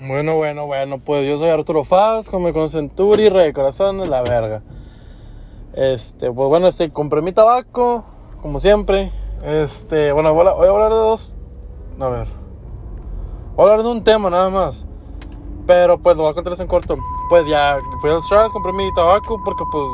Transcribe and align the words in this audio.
Bueno, 0.00 0.36
bueno, 0.36 0.66
bueno, 0.66 0.98
pues 0.98 1.28
yo 1.28 1.36
soy 1.36 1.50
Arturo 1.50 1.84
Faz, 1.84 2.28
con 2.28 2.42
mi 2.42 2.52
Turi, 2.88 3.28
Rey 3.28 3.46
de 3.46 3.52
Corazones, 3.52 4.08
la 4.08 4.22
verga. 4.22 4.62
Este, 5.74 6.32
pues 6.32 6.48
bueno, 6.48 6.66
este, 6.66 6.90
compré 6.90 7.20
mi 7.20 7.32
tabaco, 7.32 8.02
como 8.40 8.58
siempre. 8.58 9.12
Este, 9.44 10.10
bueno, 10.12 10.32
voy 10.32 10.46
a, 10.46 10.52
voy 10.52 10.66
a 10.66 10.70
hablar 10.70 10.90
de 10.90 10.96
dos. 10.96 11.36
A 12.00 12.08
ver. 12.08 12.26
Voy 13.54 13.66
a 13.66 13.70
hablar 13.70 13.84
de 13.84 13.92
un 13.92 14.02
tema 14.02 14.30
nada 14.30 14.48
más. 14.48 14.86
Pero 15.66 15.98
pues 15.98 16.16
lo 16.16 16.22
voy 16.22 16.32
a 16.32 16.34
contar 16.34 16.54
en 16.58 16.66
corto. 16.66 16.96
Pues 17.28 17.46
ya 17.46 17.78
fui 18.00 18.10
al 18.10 18.22
Stras, 18.22 18.50
compré 18.50 18.72
mi 18.72 18.92
tabaco 18.94 19.40
porque 19.44 19.62
pues 19.70 19.86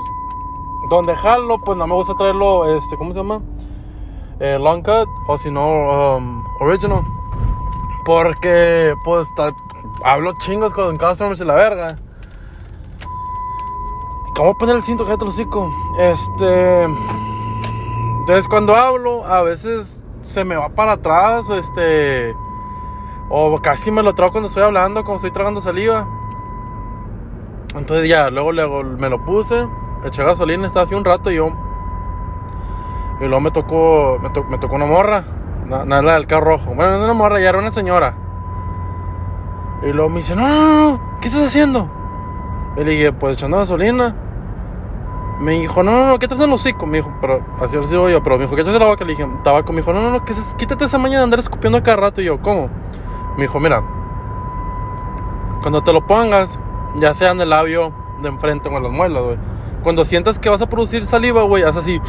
donde 0.91 1.15
jalo, 1.17 1.59
pues 1.59 1.77
no 1.77 1.87
me 1.87 1.95
gusta 1.95 2.15
traerlo, 2.15 2.65
este, 2.77 2.96
¿cómo 2.96 3.12
se 3.12 3.19
llama? 3.19 3.43
Eh, 4.41 4.59
long 4.59 4.83
cut 4.83 5.09
o 5.27 5.37
si 5.37 5.51
no, 5.51 6.17
um, 6.17 6.45
original. 6.61 7.03
Porque 8.07 8.95
pues 9.05 9.27
hablo 10.05 10.33
chingos 10.39 10.73
con 10.73 10.96
customers 10.96 11.41
y 11.41 11.45
la 11.45 11.55
verga. 11.55 11.97
¿Cómo 14.34 14.57
poner 14.57 14.77
el 14.77 14.83
cinto? 14.83 15.05
El 15.05 15.21
hocico. 15.27 15.71
Este. 15.98 16.84
Entonces, 18.21 18.47
cuando 18.48 18.77
hablo, 18.77 19.27
a 19.27 19.43
veces 19.43 20.02
se 20.23 20.45
me 20.45 20.57
va 20.57 20.69
para 20.69 20.93
atrás, 20.93 21.48
este. 21.51 22.37
O 23.30 23.61
casi 23.61 23.91
me 23.91 24.02
lo 24.02 24.15
trago 24.15 24.33
cuando 24.33 24.48
estoy 24.48 24.62
hablando, 24.62 25.02
cuando 25.02 25.16
estoy 25.16 25.33
tragando 25.33 25.61
saliva. 25.61 26.07
Entonces, 27.74 28.09
ya, 28.09 28.30
luego, 28.30 28.52
luego 28.52 28.83
me 28.83 29.10
lo 29.10 29.24
puse, 29.24 29.66
eché 30.05 30.23
gasolina, 30.23 30.66
estaba 30.66 30.87
así 30.87 30.95
un 30.95 31.05
rato 31.05 31.30
y 31.30 31.37
yo. 31.37 31.51
Y 33.21 33.24
luego 33.24 33.41
me 33.41 33.51
tocó, 33.51 34.19
me, 34.21 34.59
tocó 34.59 34.77
una 34.77 34.87
morra, 34.87 35.24
nada 35.66 36.15
del 36.15 36.27
carro 36.27 36.52
rojo. 36.52 36.74
Bueno, 36.74 36.99
no 36.99 37.05
una 37.05 37.15
morra, 37.15 37.41
ya 37.41 37.49
era 37.49 37.59
una 37.59 37.73
señora. 37.73 38.27
Y 39.82 39.92
luego 39.92 40.09
me 40.09 40.18
dice, 40.18 40.34
no, 40.34 40.46
no, 40.48 40.91
no, 40.91 41.18
¿qué 41.20 41.28
estás 41.28 41.46
haciendo? 41.46 41.88
Y 42.77 42.84
le 42.84 42.91
dije, 42.92 43.12
pues 43.12 43.37
echando 43.37 43.59
gasolina. 43.59 44.15
Me 45.40 45.52
dijo, 45.52 45.85
no, 45.85 45.93
no, 45.93 46.07
no, 46.09 46.18
¿qué 46.18 46.26
traes 46.26 46.43
en 46.43 46.51
los 46.51 46.60
hocico? 46.60 46.85
Me 46.85 46.98
dijo, 46.98 47.12
pero 47.20 47.40
así 47.60 47.76
lo 47.76 47.87
digo 47.87 48.09
yo, 48.09 48.23
pero 48.23 48.37
me 48.37 48.43
dijo, 48.43 48.57
¿qué 48.57 48.62
traes 48.62 48.74
en 48.74 48.82
la 48.82 48.88
boca? 48.88 49.04
Le 49.04 49.12
dije, 49.12 49.29
tabaco. 49.45 49.73
Me 49.73 49.80
dijo, 49.80 49.93
no, 49.93 50.02
no, 50.02 50.10
no, 50.10 50.24
quítate 50.24 50.85
esa 50.85 50.98
mañana 50.98 51.18
de 51.18 51.24
andar 51.24 51.40
escupiendo 51.40 51.79
a 51.79 51.82
cada 51.82 51.96
rato. 51.96 52.20
Y 52.20 52.24
yo, 52.24 52.43
¿cómo? 52.43 52.68
Me 53.37 53.43
dijo, 53.43 53.60
mira, 53.60 53.82
cuando 55.62 55.82
te 55.82 55.92
lo 55.92 56.04
pongas, 56.07 56.59
ya 56.96 57.15
sea 57.15 57.30
en 57.30 57.40
el 57.40 57.51
labio 57.51 57.92
de 58.20 58.29
enfrente 58.29 58.68
o 58.68 58.76
en 58.76 58.82
las 58.82 58.92
muelas, 58.92 59.23
güey. 59.23 59.37
Cuando 59.85 60.04
sientas 60.04 60.40
que 60.40 60.48
vas 60.48 60.60
a 60.60 60.68
producir 60.68 61.07
saliva, 61.07 61.42
güey, 61.42 61.63
haz 61.63 61.76
así. 61.76 62.01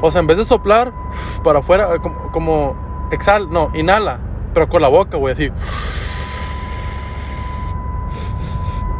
O 0.00 0.12
sea, 0.12 0.20
en 0.20 0.28
vez 0.28 0.38
de 0.38 0.44
soplar 0.44 0.92
para 1.42 1.58
afuera, 1.58 1.98
como, 1.98 2.30
como 2.30 2.76
exhal, 3.10 3.50
no, 3.50 3.70
inhala, 3.74 4.20
pero 4.54 4.68
con 4.68 4.80
la 4.80 4.88
boca, 4.88 5.16
güey, 5.16 5.34
así. 5.34 5.50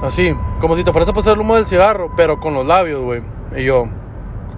Así, 0.02 0.34
como 0.60 0.76
si 0.76 0.84
te 0.84 0.92
fueras 0.92 1.08
a 1.08 1.12
pasar 1.12 1.34
el 1.34 1.40
humo 1.40 1.56
del 1.56 1.66
cigarro, 1.66 2.10
pero 2.16 2.38
con 2.38 2.54
los 2.54 2.64
labios, 2.64 3.02
güey. 3.02 3.22
Y 3.56 3.64
yo, 3.64 3.88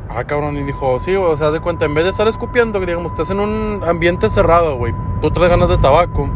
ah, 0.09 0.25
cabrón, 0.25 0.57
y 0.57 0.63
dijo, 0.63 1.01
sí, 1.01 1.15
güey, 1.15 1.33
o 1.33 1.37
sea, 1.37 1.51
de 1.51 1.61
cuenta, 1.61 1.87
en 1.87 1.95
vez 1.95 2.05
de 2.05 2.11
estar 2.11 2.29
escupiendo, 2.29 2.79
que 2.79 2.87
digamos, 2.87 3.13
estás 3.13 3.31
en 3.31 3.41
un 3.41 3.83
ambiente 3.87 4.29
cerrado, 4.31 4.77
güey, 4.77 4.93
tú 5.21 5.31
traes 5.31 5.51
ganas 5.51 5.69
de 5.69 5.79
tabaco. 5.79 6.29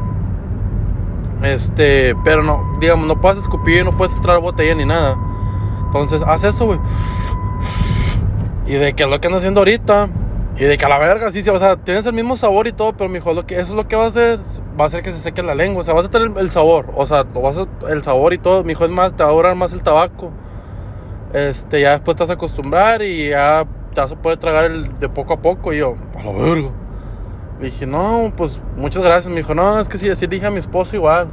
Este, 1.42 2.16
pero 2.24 2.42
no, 2.42 2.76
digamos, 2.80 3.06
no 3.06 3.20
puedes 3.20 3.40
escupir, 3.40 3.84
no 3.84 3.94
puedes 3.96 4.18
traer 4.20 4.40
botella 4.40 4.74
ni 4.74 4.86
nada. 4.86 5.16
Entonces, 5.86 6.22
haz 6.26 6.44
eso, 6.44 6.66
güey. 6.66 6.80
Y 8.66 8.72
de 8.72 8.94
que 8.94 9.04
lo 9.04 9.20
que 9.20 9.26
ando 9.26 9.38
haciendo 9.38 9.60
ahorita, 9.60 10.08
y 10.56 10.64
de 10.64 10.76
que 10.76 10.84
a 10.84 10.88
la 10.88 10.98
verga, 10.98 11.30
sí, 11.30 11.42
sí, 11.42 11.50
o 11.50 11.58
sea, 11.58 11.76
tienes 11.76 12.06
el 12.06 12.12
mismo 12.12 12.36
sabor 12.36 12.66
y 12.66 12.72
todo, 12.72 12.92
pero 12.96 13.10
mi 13.10 13.18
hijo, 13.18 13.32
lo 13.32 13.46
que, 13.46 13.54
eso 13.54 13.72
es 13.72 13.76
lo 13.76 13.88
que 13.88 13.96
va 13.96 14.04
a 14.04 14.08
hacer, 14.08 14.38
va 14.78 14.84
a 14.84 14.86
hacer 14.86 15.02
que 15.02 15.10
se 15.10 15.18
seque 15.18 15.42
la 15.42 15.54
lengua, 15.54 15.80
o 15.80 15.84
sea, 15.84 15.94
vas 15.94 16.06
a 16.06 16.10
tener 16.10 16.30
el, 16.36 16.50
sabor, 16.50 16.92
o 16.94 17.04
sea, 17.06 17.24
vas 17.24 17.58
a, 17.58 17.66
el 17.90 18.02
sabor 18.02 18.32
y 18.32 18.38
todo, 18.38 18.62
mi 18.62 18.72
hijo 18.72 18.84
es 18.84 18.90
más, 18.90 19.16
te 19.16 19.24
va 19.24 19.30
a 19.30 19.32
durar 19.32 19.56
más 19.56 19.72
el 19.72 19.82
tabaco. 19.82 20.30
Este, 21.34 21.80
ya 21.80 21.90
después 21.90 22.16
te 22.16 22.22
vas 22.22 22.30
a 22.30 22.34
acostumbrar 22.34 23.02
y 23.02 23.30
ya 23.30 23.66
te 23.92 24.00
vas 24.00 24.12
a 24.12 24.16
poder 24.16 24.38
tragar 24.38 24.66
el 24.66 24.98
de 25.00 25.08
poco 25.08 25.34
a 25.34 25.42
poco. 25.42 25.72
Y 25.72 25.78
yo, 25.78 25.96
a 26.16 26.22
la 26.22 26.30
verga. 26.30 26.70
Le 27.58 27.66
dije, 27.66 27.86
no, 27.86 28.32
pues 28.36 28.60
muchas 28.76 29.02
gracias. 29.02 29.26
Me 29.26 29.40
dijo, 29.40 29.52
no, 29.52 29.80
es 29.80 29.88
que 29.88 29.98
sí, 29.98 30.08
así 30.08 30.28
dije 30.28 30.46
a 30.46 30.50
mi 30.50 30.60
esposo 30.60 30.94
igual. 30.94 31.26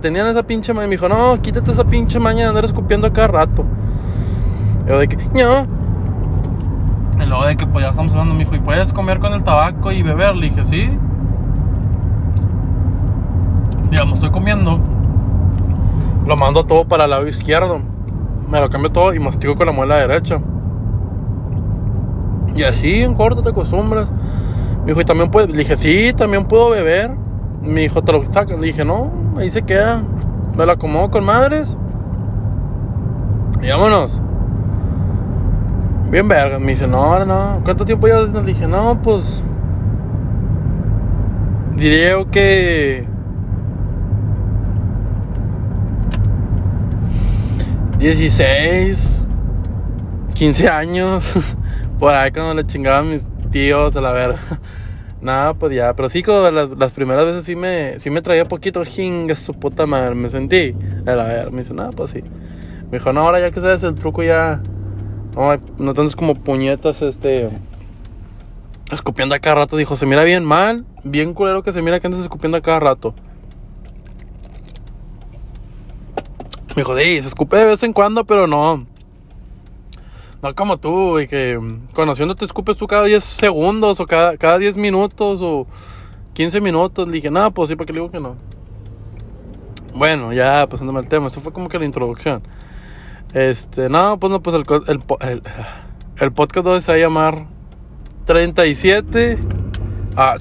Tenían 0.00 0.28
esa 0.28 0.44
pinche 0.44 0.72
maña. 0.72 0.86
Me 0.86 0.92
dijo, 0.92 1.08
no, 1.08 1.42
quítate 1.42 1.72
esa 1.72 1.84
pinche 1.84 2.20
maña 2.20 2.42
de 2.44 2.48
andar 2.50 2.64
escupiendo 2.64 3.12
cada 3.12 3.28
rato. 3.28 3.64
Yo 4.86 4.98
de 5.00 5.08
que, 5.08 5.16
no. 5.16 5.77
Y 7.20 7.26
luego 7.26 7.44
de 7.44 7.56
que, 7.56 7.66
pues 7.66 7.84
ya 7.84 7.90
estamos 7.90 8.12
hablando, 8.12 8.34
me 8.34 8.40
dijo, 8.40 8.54
¿y 8.54 8.60
puedes 8.60 8.92
comer 8.92 9.18
con 9.18 9.32
el 9.32 9.42
tabaco 9.42 9.92
y 9.92 10.02
beber? 10.02 10.36
Le 10.36 10.50
dije, 10.50 10.64
sí 10.64 10.98
digamos, 13.90 14.14
estoy 14.14 14.30
comiendo, 14.30 14.78
lo 16.26 16.36
mando 16.36 16.64
todo 16.64 16.86
para 16.86 17.04
el 17.04 17.10
lado 17.10 17.26
izquierdo. 17.26 17.80
Me 18.48 18.60
lo 18.60 18.70
cambio 18.70 18.90
todo 18.90 19.14
y 19.14 19.18
mastigo 19.18 19.56
con 19.56 19.66
la 19.66 19.72
muela 19.72 19.96
derecha. 19.96 20.40
Y 22.54 22.62
así 22.62 23.02
en 23.02 23.14
corto 23.14 23.42
te 23.42 23.50
acostumbras. 23.50 24.10
Me 24.80 24.86
dijo, 24.86 25.00
¿y 25.00 25.04
también 25.04 25.30
puedes? 25.30 25.50
Le 25.50 25.58
dije, 25.58 25.76
sí, 25.76 26.12
también 26.14 26.46
puedo 26.46 26.70
beber. 26.70 27.10
Me 27.62 27.82
dijo, 27.82 28.02
¿te 28.02 28.12
lo 28.12 28.24
sacas? 28.26 28.58
Le 28.58 28.68
dije, 28.68 28.84
no, 28.84 29.10
ahí 29.36 29.50
se 29.50 29.62
queda. 29.62 30.02
Me 30.56 30.64
lo 30.64 30.72
acomodo 30.72 31.10
con 31.10 31.24
madres. 31.24 31.76
Y 33.62 33.68
vámonos. 33.68 34.22
Bien 36.10 36.26
verga. 36.26 36.58
Me 36.58 36.72
dice, 36.72 36.86
no, 36.86 37.24
no. 37.24 37.60
¿Cuánto 37.64 37.84
tiempo 37.84 38.06
llevas? 38.06 38.30
Le 38.30 38.42
dije, 38.42 38.66
no, 38.66 39.00
pues. 39.02 39.40
Diría 41.74 42.16
que 42.30 43.06
16, 47.98 49.24
15 50.34 50.68
años, 50.68 51.32
por 51.98 52.14
ahí 52.14 52.30
cuando 52.30 52.54
le 52.54 52.64
chingaban 52.64 53.08
mis 53.08 53.26
tíos 53.50 53.96
a 53.96 54.00
la 54.00 54.12
verga. 54.12 54.38
Nada, 55.20 55.54
pues 55.54 55.74
ya, 55.74 55.94
pero 55.96 56.08
sí, 56.08 56.22
como 56.22 56.48
las, 56.48 56.92
primeras 56.92 57.26
veces 57.26 57.44
sí 57.44 57.56
me, 57.56 57.98
sí 57.98 58.08
me 58.08 58.22
traía 58.22 58.44
poquito 58.44 58.84
jinga 58.84 59.34
su 59.34 59.52
puta 59.52 59.88
madre, 59.88 60.14
me 60.14 60.30
sentí 60.30 60.76
a 61.06 61.16
la 61.16 61.24
verga. 61.24 61.50
Me 61.50 61.62
dice, 61.62 61.74
nada, 61.74 61.90
pues 61.90 62.12
sí. 62.12 62.22
Me 62.92 62.98
dijo, 62.98 63.12
no, 63.12 63.22
ahora 63.22 63.40
ya 63.40 63.50
que 63.50 63.60
sabes 63.60 63.82
el 63.82 63.96
truco 63.96 64.22
ya, 64.22 64.62
no, 65.34 65.56
no 65.78 65.94
tantos 65.94 66.16
como 66.16 66.34
puñetas, 66.34 67.02
este, 67.02 67.50
escupiendo 68.90 69.34
a 69.34 69.38
cada 69.38 69.56
rato. 69.56 69.76
Dijo, 69.76 69.96
se 69.96 70.06
mira 70.06 70.24
bien 70.24 70.44
mal, 70.44 70.84
bien 71.04 71.34
culero 71.34 71.62
que 71.62 71.72
se 71.72 71.82
mira 71.82 72.00
que 72.00 72.06
andas 72.06 72.22
escupiendo 72.22 72.58
a 72.58 72.60
cada 72.60 72.80
rato. 72.80 73.14
Me 76.76 76.82
dijo, 76.82 76.96
sí, 76.96 77.20
se 77.20 77.28
escupe 77.28 77.56
de 77.56 77.64
vez 77.64 77.82
en 77.82 77.92
cuando, 77.92 78.24
pero 78.24 78.46
no. 78.46 78.86
No 80.40 80.54
como 80.54 80.76
tú, 80.76 81.18
y 81.18 81.26
que 81.26 81.58
conociendo 81.92 82.36
te 82.36 82.44
escupes 82.44 82.76
tú 82.76 82.86
cada 82.86 83.04
10 83.04 83.24
segundos 83.24 83.98
o 83.98 84.06
cada, 84.06 84.36
cada 84.36 84.58
10 84.58 84.76
minutos 84.76 85.40
o 85.42 85.66
15 86.34 86.60
minutos. 86.60 87.06
Le 87.08 87.14
dije, 87.14 87.30
no, 87.30 87.50
pues 87.50 87.68
sí, 87.68 87.74
porque 87.74 87.92
le 87.92 87.98
digo 87.98 88.12
que 88.12 88.20
no. 88.20 88.36
Bueno, 89.94 90.32
ya 90.32 90.68
pasándome 90.68 91.00
al 91.00 91.08
tema, 91.08 91.26
eso 91.26 91.40
fue 91.40 91.52
como 91.52 91.68
que 91.68 91.80
la 91.80 91.84
introducción. 91.84 92.40
Este, 93.34 93.88
no, 93.88 94.18
pues 94.18 94.30
no, 94.30 94.42
pues 94.42 94.56
el, 94.56 94.64
el, 94.86 95.02
el, 95.20 95.42
el 96.18 96.32
podcast 96.32 96.66
hoy 96.66 96.80
se 96.80 96.92
va 96.92 96.96
a 96.96 97.00
llamar 97.00 97.46
37. 98.24 99.38
Ah, 100.16 100.36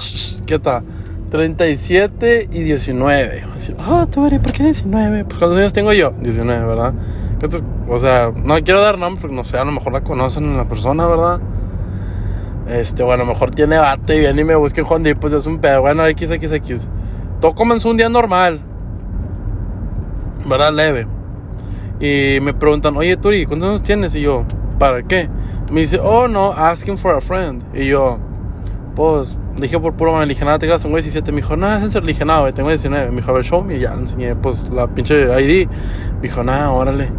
¿qué 0.45 0.59
tal? 0.59 0.83
37 1.29 2.49
y 2.51 2.59
19. 2.63 3.43
Ah, 3.79 4.01
oh, 4.01 4.07
tú 4.07 4.21
¿por 4.21 4.51
qué 4.51 4.63
19? 4.63 5.25
Pues 5.25 5.37
¿cuántos 5.37 5.57
años 5.57 5.73
tengo 5.73 5.91
yo? 5.93 6.11
19, 6.21 6.65
¿verdad? 6.65 6.93
O 7.89 7.99
sea, 7.99 8.31
no 8.35 8.55
quiero 8.63 8.81
dar 8.81 8.97
nombre 8.97 9.21
porque 9.21 9.35
no 9.35 9.43
sé, 9.43 9.57
a 9.57 9.65
lo 9.65 9.71
mejor 9.71 9.93
la 9.93 10.01
conocen 10.01 10.45
en 10.45 10.57
la 10.57 10.65
persona, 10.65 11.05
¿verdad? 11.07 11.39
Este, 12.67 13.03
bueno, 13.03 13.23
a 13.23 13.25
lo 13.25 13.33
mejor 13.33 13.51
tiene 13.51 13.77
bate 13.77 14.17
y 14.17 14.19
viene 14.19 14.41
y 14.41 14.45
me 14.45 14.55
busquen 14.55 14.83
Juan 14.83 15.03
D, 15.03 15.15
pues 15.15 15.33
es 15.33 15.45
un 15.45 15.59
pedo. 15.59 15.81
Bueno, 15.81 16.03
XXX. 16.05 16.87
Todo 17.39 17.55
comenzó 17.55 17.89
un 17.89 17.97
día 17.97 18.09
normal, 18.09 18.61
¿verdad? 20.45 20.73
Leve. 20.73 21.16
Y 21.99 22.39
me 22.41 22.53
preguntan, 22.53 22.95
oye, 22.95 23.17
Turi, 23.17 23.45
¿cuántos 23.45 23.69
años 23.69 23.83
tienes? 23.83 24.15
Y 24.15 24.21
yo, 24.21 24.45
¿para 24.77 25.01
qué? 25.03 25.29
Me 25.71 25.81
dice, 25.81 25.99
oh, 26.01 26.27
no, 26.27 26.53
asking 26.53 26.97
for 26.97 27.15
a 27.15 27.21
friend. 27.21 27.63
Y 27.73 27.87
yo, 27.87 28.19
pues, 28.95 29.35
dije 29.57 29.79
por 29.79 29.93
puro, 29.93 30.15
me 30.15 30.25
dije, 30.25 30.45
nada, 30.45 30.59
te 30.59 30.67
quedas 30.67 30.81
tengo 30.81 30.95
17. 30.95 31.31
Me 31.31 31.37
dijo, 31.37 31.57
nada, 31.57 31.85
es 31.85 31.95
el 31.95 32.25
nada, 32.25 32.51
tengo 32.51 32.69
19. 32.69 33.09
Me 33.09 33.17
dijo, 33.17 33.31
a 33.31 33.33
ver, 33.33 33.43
show 33.43 33.63
me. 33.63 33.75
Y 33.77 33.79
ya 33.79 33.93
le 33.93 34.01
enseñé, 34.01 34.35
pues, 34.35 34.69
la 34.69 34.87
pinche 34.87 35.23
ID. 35.41 35.67
Me 35.67 36.21
dijo, 36.21 36.43
nada, 36.43 36.71
órale. 36.71 37.11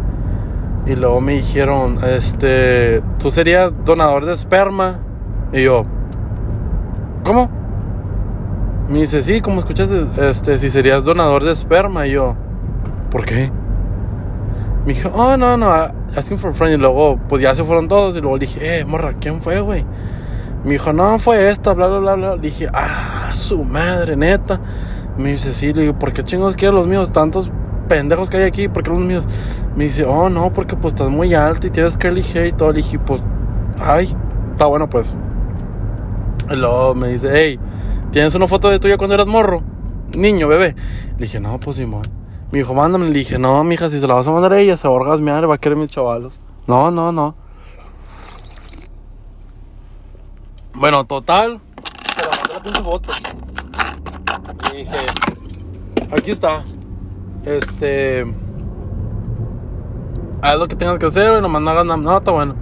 Y 0.85 0.95
luego 0.95 1.21
me 1.21 1.33
dijeron, 1.33 1.99
este, 2.03 3.03
tú 3.19 3.29
serías 3.29 3.73
donador 3.85 4.25
de 4.25 4.33
esperma. 4.33 4.99
Y 5.51 5.63
yo, 5.63 5.83
¿cómo? 7.23 7.49
Me 8.89 9.01
dice, 9.01 9.21
sí, 9.21 9.41
como 9.41 9.59
escuchas, 9.59 9.89
este, 10.17 10.57
si 10.57 10.69
serías 10.69 11.03
donador 11.03 11.43
de 11.43 11.51
esperma. 11.51 12.07
Y 12.07 12.13
yo, 12.13 12.35
¿por 13.11 13.25
qué? 13.25 13.51
Me 14.85 14.93
dijo, 14.93 15.09
oh, 15.13 15.37
no, 15.37 15.57
no, 15.57 15.71
asking 16.15 16.37
for 16.37 16.51
a 16.51 16.53
friend. 16.53 16.75
Y 16.75 16.77
luego, 16.77 17.19
pues 17.27 17.41
ya 17.41 17.53
se 17.53 17.63
fueron 17.63 17.87
todos. 17.87 18.15
Y 18.15 18.21
luego 18.21 18.37
le 18.37 18.45
dije, 18.45 18.79
eh, 18.79 18.85
morra, 18.85 19.15
¿quién 19.19 19.41
fue, 19.41 19.59
güey? 19.61 19.85
Me 20.63 20.71
dijo, 20.73 20.93
no, 20.93 21.19
fue 21.19 21.49
esta, 21.49 21.73
bla, 21.73 21.87
bla, 21.87 21.99
bla, 21.99 22.15
bla. 22.15 22.37
dije, 22.37 22.67
ah, 22.73 23.31
su 23.33 23.63
madre, 23.63 24.15
neta. 24.15 24.59
Me 25.17 25.31
dice, 25.33 25.53
sí, 25.53 25.73
le 25.73 25.81
digo, 25.81 25.99
¿por 25.99 26.13
qué 26.13 26.23
chingos 26.23 26.55
quieren 26.55 26.75
los 26.75 26.87
míos 26.87 27.11
tantos 27.11 27.51
pendejos 27.89 28.29
que 28.29 28.37
hay 28.37 28.43
aquí, 28.43 28.69
porque 28.69 28.89
los 28.89 28.99
míos. 28.99 29.25
Me 29.75 29.85
dice, 29.85 30.05
oh, 30.05 30.29
no, 30.29 30.53
porque 30.53 30.75
pues 30.77 30.93
estás 30.93 31.09
muy 31.09 31.33
alto 31.33 31.67
y 31.67 31.69
tienes 31.69 31.97
curly 31.97 32.23
hair 32.33 32.47
y 32.47 32.51
todo. 32.53 32.71
Le 32.71 32.77
dije, 32.77 32.99
pues, 32.99 33.21
ay, 33.77 34.15
está 34.51 34.65
bueno, 34.67 34.89
pues. 34.89 35.13
Y 36.49 36.55
luego 36.55 36.95
me 36.95 37.09
dice, 37.09 37.29
hey, 37.33 37.59
¿tienes 38.11 38.33
una 38.35 38.47
foto 38.47 38.69
de 38.69 38.79
tuya 38.79 38.97
cuando 38.97 39.15
eras 39.15 39.27
morro? 39.27 39.61
Niño, 40.13 40.47
bebé. 40.47 40.75
Le 41.17 41.25
dije, 41.25 41.39
no, 41.39 41.59
pues 41.59 41.77
Simón. 41.77 42.18
Me 42.51 42.59
dijo, 42.59 42.73
mándame. 42.73 43.05
Le 43.07 43.13
dije, 43.13 43.37
no, 43.37 43.63
mija, 43.63 43.89
si 43.89 43.99
se 43.99 44.07
la 44.07 44.15
vas 44.15 44.27
a 44.27 44.31
mandar 44.31 44.53
a 44.53 44.59
ella, 44.59 44.77
se 44.77 44.87
va 44.87 44.93
a 44.93 44.97
orgasmear, 44.97 45.49
va 45.49 45.55
a 45.55 45.57
querer 45.57 45.77
mis 45.77 45.91
chavalos. 45.91 46.39
No, 46.67 46.89
no, 46.91 47.11
no. 47.11 47.35
Bueno, 50.73 51.05
total. 51.05 51.59
Se 52.15 52.21
la 52.21 52.29
mandé 52.29 52.53
la 52.53 52.63
pinche 52.63 52.81
foto. 52.81 53.13
Y 54.73 54.77
dije, 54.77 54.97
aquí 56.11 56.31
está. 56.31 56.63
Este. 57.45 58.33
Haz 60.41 60.57
lo 60.57 60.67
que 60.67 60.75
tengas 60.75 60.97
que 60.99 61.05
hacer, 61.05 61.37
y 61.37 61.41
no 61.41 61.47
hagas 61.69 61.85
nada. 61.85 61.97
No, 61.97 62.17
está 62.17 62.31
bueno. 62.31 62.55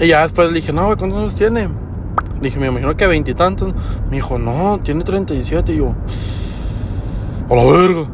Y 0.00 0.08
ya 0.08 0.22
después 0.22 0.48
le 0.48 0.54
dije, 0.54 0.72
no, 0.72 0.86
güey, 0.86 0.96
¿cuántos 0.96 1.20
años 1.20 1.36
tiene? 1.36 1.68
Le 1.68 2.40
dije, 2.40 2.58
me 2.58 2.68
imagino 2.68 2.96
que 2.96 3.06
veintitantos. 3.06 3.74
Me 4.08 4.16
dijo, 4.16 4.38
no, 4.38 4.80
tiene 4.82 5.04
37. 5.04 5.72
Y 5.72 5.76
yo, 5.76 5.94
a 7.50 7.54
la 7.54 7.64
verga. 7.64 8.08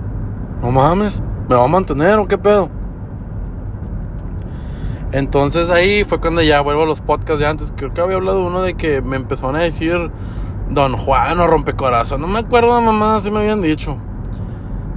No 0.63 0.71
mames, 0.71 1.23
¿me 1.49 1.55
va 1.55 1.65
a 1.65 1.69
mantener 1.69 2.19
o 2.19 2.27
qué 2.27 2.39
pedo? 2.39 2.71
Entonces 5.13 5.71
ahí 5.71 6.05
fue 6.05 6.21
cuando 6.21 6.43
ya 6.43 6.61
vuelvo 6.61 6.83
a 6.83 6.87
los 6.87 7.01
podcasts 7.01 7.41
de 7.41 7.47
antes. 7.47 7.73
Creo 7.77 7.95
que 7.95 8.01
había 8.01 8.17
hablado 8.17 8.45
uno 8.45 8.63
de 8.63 8.75
que 8.75 9.01
me 9.03 9.17
empezaron 9.17 9.57
a 9.57 9.61
decir 9.61 10.11
Don 10.69 10.97
Juan 10.97 11.39
o 11.39 11.47
Rompecorazón. 11.47 12.21
No 12.21 12.27
me 12.27 12.41
acuerdo, 12.41 12.81
mamá, 12.83 13.21
si 13.21 13.31
me 13.31 13.39
habían 13.41 13.63
dicho. 13.63 13.97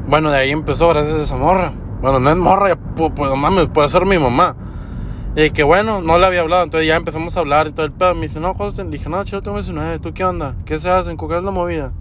Bueno, 0.07 0.31
de 0.31 0.39
ahí 0.39 0.51
empezó 0.51 0.89
gracias 0.89 1.19
a 1.19 1.24
esa 1.24 1.38
morra. 1.38 1.71
Bueno, 2.01 2.19
no 2.19 2.30
es 2.31 2.38
morra, 2.38 2.77
pues, 2.95 3.13
no 3.18 3.36
mames, 3.36 3.68
puede 3.68 3.89
ser 3.89 4.06
mi 4.06 4.18
mamá. 4.18 4.56
Y 5.36 5.51
que 5.51 5.63
bueno, 5.63 6.01
no 6.01 6.18
le 6.18 6.25
había 6.25 6.41
hablado, 6.41 6.63
entonces 6.63 6.88
ya 6.88 6.95
empezamos 6.95 7.38
a 7.38 7.41
hablar 7.41 7.68
y 7.68 7.71
todo 7.71 7.86
el 7.86 7.91
pedo. 7.91 8.15
Me 8.15 8.27
dice, 8.27 8.39
no, 8.39 8.56
José, 8.56 8.83
dije, 8.86 9.09
no, 9.09 9.24
chido, 9.24 9.41
tengo 9.41 9.57
19, 9.57 10.00
¿tú 10.00 10.13
qué 10.13 10.25
onda? 10.25 10.56
¿Qué 10.65 10.80
se 10.80 10.89
hace? 10.89 11.15
¿Cuál 11.15 11.38
es 11.38 11.44
la 11.44 11.51
movida? 11.51 11.91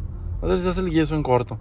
Si 0.43 0.57
se 0.63 0.69
hace 0.71 0.81
el 0.81 0.91
guiso 0.91 1.15
en 1.15 1.23
corto. 1.23 1.59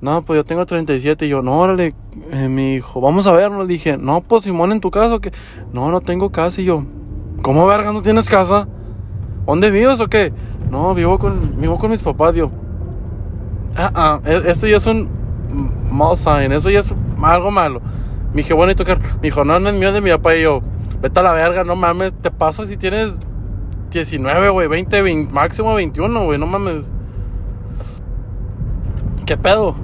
No, 0.00 0.22
pues 0.22 0.36
yo 0.36 0.44
tengo 0.44 0.64
37 0.64 1.26
y 1.26 1.28
yo, 1.28 1.42
no, 1.42 1.58
órale, 1.58 1.92
eh, 2.30 2.48
mi 2.48 2.74
hijo, 2.74 3.00
vamos 3.00 3.26
a 3.26 3.32
vernos. 3.32 3.66
Le 3.66 3.72
dije, 3.72 3.98
no, 3.98 4.20
pues 4.20 4.44
Simón, 4.44 4.70
¿en 4.70 4.80
tu 4.80 4.90
casa 4.90 5.18
que 5.18 5.32
No, 5.72 5.90
no 5.90 6.00
tengo 6.00 6.30
casa. 6.30 6.60
Y 6.60 6.64
yo, 6.64 6.84
¿cómo 7.42 7.66
verga 7.66 7.92
no 7.92 8.00
tienes 8.02 8.28
casa? 8.28 8.68
¿Dónde 9.46 9.70
vives 9.70 9.98
o 9.98 10.06
qué? 10.06 10.32
No, 10.70 10.94
vivo 10.94 11.18
con, 11.18 11.58
vivo 11.58 11.78
con 11.78 11.90
mis 11.90 12.00
papás, 12.00 12.34
yo. 12.34 12.50
Ah, 13.76 13.90
ah, 13.94 14.20
e, 14.24 14.50
esto 14.50 14.66
ya 14.66 14.76
es 14.76 14.86
un 14.86 15.08
mal 15.90 16.16
sign, 16.16 16.52
eso 16.52 16.70
ya 16.70 16.80
es 16.80 16.94
algo 17.20 17.50
malo. 17.50 17.80
Me 18.30 18.42
dije, 18.42 18.54
bueno, 18.54 18.72
y 18.72 18.74
tocar. 18.76 19.00
Me 19.00 19.22
dijo, 19.22 19.44
no, 19.44 19.58
no 19.58 19.68
es 19.68 19.74
mío 19.74 19.92
de 19.92 20.00
mi 20.00 20.10
papá. 20.10 20.36
Y 20.36 20.42
yo, 20.42 20.60
vete 21.00 21.18
a 21.18 21.22
la 21.24 21.32
verga, 21.32 21.64
no 21.64 21.74
mames, 21.74 22.12
te 22.22 22.30
paso 22.30 22.66
si 22.66 22.76
tienes 22.76 23.14
19, 23.90 24.50
güey, 24.50 24.68
20, 24.68 25.02
20, 25.02 25.32
máximo 25.32 25.74
21, 25.74 26.24
güey, 26.24 26.38
no 26.38 26.46
mames. 26.46 26.82
¿Qué 29.28 29.36
pedo? 29.36 29.74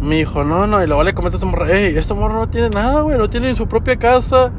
Me 0.00 0.18
dijo, 0.18 0.44
no, 0.44 0.68
no, 0.68 0.80
y 0.80 0.86
luego 0.86 1.02
le 1.02 1.14
comento 1.14 1.34
a 1.34 1.38
esta 1.38 1.50
morra, 1.50 1.68
ey, 1.68 1.98
esta 1.98 2.14
morra 2.14 2.34
no 2.34 2.48
tiene 2.48 2.70
nada, 2.70 3.00
güey, 3.00 3.18
no 3.18 3.28
tiene 3.28 3.52
su 3.56 3.66
propia 3.66 3.96
casa. 3.96 4.52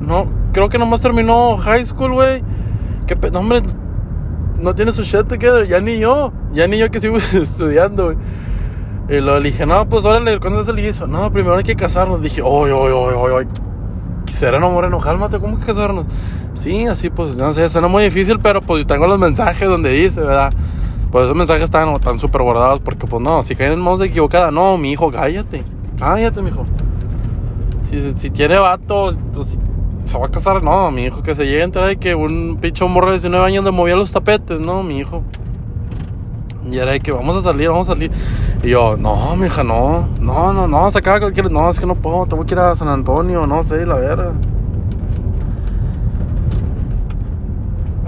No, 0.00 0.28
creo 0.52 0.68
que 0.68 0.78
nomás 0.78 1.00
terminó 1.00 1.56
high 1.58 1.86
school, 1.86 2.14
güey. 2.14 2.42
¿Qué 3.06 3.14
pedo? 3.14 3.34
No, 3.34 3.38
hombre, 3.38 3.62
no 4.58 4.74
tiene 4.74 4.90
su 4.90 5.04
shit 5.04 5.28
together, 5.28 5.64
ya 5.64 5.80
ni 5.80 5.96
yo, 5.98 6.32
ya 6.52 6.66
ni 6.66 6.76
yo 6.76 6.90
que 6.90 7.00
sigo 7.00 7.18
estudiando, 7.40 8.06
güey. 8.06 8.16
Y 9.08 9.20
luego 9.20 9.38
le 9.38 9.52
dije, 9.52 9.64
no, 9.64 9.88
pues 9.88 10.04
órale, 10.04 10.40
¿cuándo 10.40 10.64
se 10.64 10.72
le 10.72 10.88
hizo? 10.88 11.06
No, 11.06 11.32
primero 11.32 11.54
hay 11.54 11.62
que 11.62 11.76
casarnos. 11.76 12.20
Dije, 12.20 12.42
oy, 12.42 12.72
oy, 12.72 12.90
oy, 12.90 13.14
oy, 13.16 13.30
oy. 13.30 13.46
Sereno 14.34 14.70
Moreno, 14.72 14.98
cálmate, 14.98 15.38
¿cómo 15.38 15.60
que 15.60 15.66
casarnos? 15.66 16.06
Sí, 16.54 16.88
así 16.88 17.10
pues, 17.10 17.36
no 17.36 17.52
sé, 17.52 17.68
suena 17.68 17.86
muy 17.86 18.02
difícil, 18.02 18.40
pero 18.40 18.60
pues 18.60 18.82
yo 18.82 18.86
tengo 18.88 19.06
los 19.06 19.20
mensajes 19.20 19.68
donde 19.68 19.90
dice, 19.90 20.20
¿verdad? 20.20 20.52
Pues 21.14 21.26
esos 21.26 21.36
mensajes 21.36 21.62
están 21.62 21.96
tan 22.00 22.18
súper 22.18 22.42
guardados 22.42 22.80
porque 22.80 23.06
pues 23.06 23.22
no, 23.22 23.40
si 23.44 23.54
caen 23.54 23.74
en 23.74 23.78
manos 23.78 24.00
equivocada, 24.00 24.50
no, 24.50 24.76
mi 24.76 24.90
hijo, 24.90 25.12
cállate, 25.12 25.62
cállate, 25.96 26.42
mi 26.42 26.48
hijo. 26.50 26.66
Si, 27.88 28.14
si 28.16 28.30
tiene 28.30 28.58
vato, 28.58 29.12
si 29.44 29.56
se 30.06 30.18
va 30.18 30.26
a 30.26 30.28
casar, 30.28 30.60
no, 30.64 30.90
mi 30.90 31.04
hijo, 31.04 31.22
que 31.22 31.36
se 31.36 31.46
llegue 31.46 31.60
a 31.60 31.64
enterar 31.66 31.86
de 31.86 31.98
que 31.98 32.16
un 32.16 32.58
pinche 32.60 32.84
morro 32.84 33.06
de 33.06 33.12
19 33.12 33.46
años 33.46 33.62
le 33.62 33.70
movía 33.70 33.94
los 33.94 34.10
tapetes, 34.10 34.58
no, 34.58 34.82
mi 34.82 34.98
hijo. 34.98 35.22
Y 36.68 36.78
era 36.78 36.90
de 36.90 36.98
que 36.98 37.12
vamos 37.12 37.36
a 37.36 37.42
salir, 37.42 37.68
vamos 37.68 37.88
a 37.88 37.92
salir. 37.92 38.10
Y 38.64 38.70
yo, 38.70 38.96
no, 38.96 39.36
mi 39.36 39.46
hija, 39.46 39.62
no, 39.62 40.08
no, 40.18 40.52
no, 40.52 40.66
no, 40.66 40.90
se 40.90 40.98
acaba 40.98 41.20
cualquier. 41.20 41.48
No, 41.48 41.70
es 41.70 41.78
que 41.78 41.86
no 41.86 41.94
puedo, 41.94 42.26
tengo 42.26 42.44
que 42.44 42.54
ir 42.54 42.58
a 42.58 42.74
San 42.74 42.88
Antonio, 42.88 43.46
no 43.46 43.62
sé, 43.62 43.86
la 43.86 43.94
verga. 43.94 44.32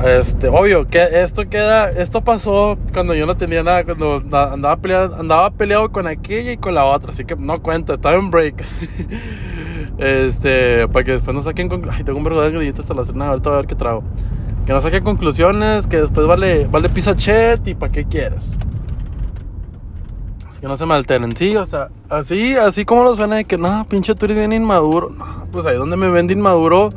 Este, 0.06 0.46
obvio, 0.46 0.86
que 0.86 1.02
esto 1.02 1.48
queda, 1.48 1.90
esto 1.90 2.22
pasó 2.22 2.78
cuando 2.92 3.12
yo 3.12 3.26
no 3.26 3.36
tenía 3.36 3.64
nada, 3.64 3.82
cuando 3.82 4.22
andaba 4.52 4.76
peleado, 4.76 5.16
andaba 5.16 5.50
peleado 5.50 5.90
con 5.90 6.06
aquella 6.06 6.52
y 6.52 6.56
con 6.56 6.76
la 6.76 6.84
otra, 6.84 7.10
así 7.10 7.24
que 7.24 7.34
no 7.34 7.60
cuenta, 7.60 7.94
estaba 7.94 8.14
en 8.14 8.30
break. 8.30 8.64
este, 9.98 10.86
para 10.86 11.04
que 11.04 11.10
después 11.10 11.34
no 11.34 11.42
saquen 11.42 11.68
conclusiones. 11.68 11.98
Ay, 11.98 12.04
tengo 12.04 12.18
un 12.18 12.24
vergo 12.24 12.40
de 12.40 12.50
ingredientes 12.50 12.84
hasta 12.84 12.94
la 12.94 13.04
cena, 13.04 13.26
ahorita 13.26 13.50
a 13.50 13.56
ver 13.56 13.66
qué 13.66 13.74
trago. 13.74 14.04
Que 14.64 14.72
no 14.72 14.80
saquen 14.80 15.02
conclusiones, 15.02 15.88
que 15.88 16.02
después 16.02 16.24
vale, 16.24 16.68
vale 16.68 16.88
pizza 16.88 17.16
chet 17.16 17.66
y 17.66 17.74
para 17.74 17.90
qué 17.90 18.04
quieres. 18.04 18.56
Así 20.48 20.60
que 20.60 20.68
no 20.68 20.76
se 20.76 20.86
me 20.86 20.94
alteren, 20.94 21.34
sí, 21.34 21.56
o 21.56 21.66
sea, 21.66 21.88
así, 22.08 22.54
así 22.54 22.84
como 22.84 23.02
lo 23.02 23.16
suena 23.16 23.36
de 23.36 23.44
que, 23.44 23.58
no, 23.58 23.84
pinche 23.90 24.14
tú 24.14 24.26
eres 24.26 24.36
bien 24.36 24.52
inmaduro. 24.52 25.10
No, 25.10 25.48
pues 25.50 25.66
ahí 25.66 25.76
donde 25.76 25.96
me 25.96 26.08
vende 26.10 26.32
inmaduro 26.32 26.90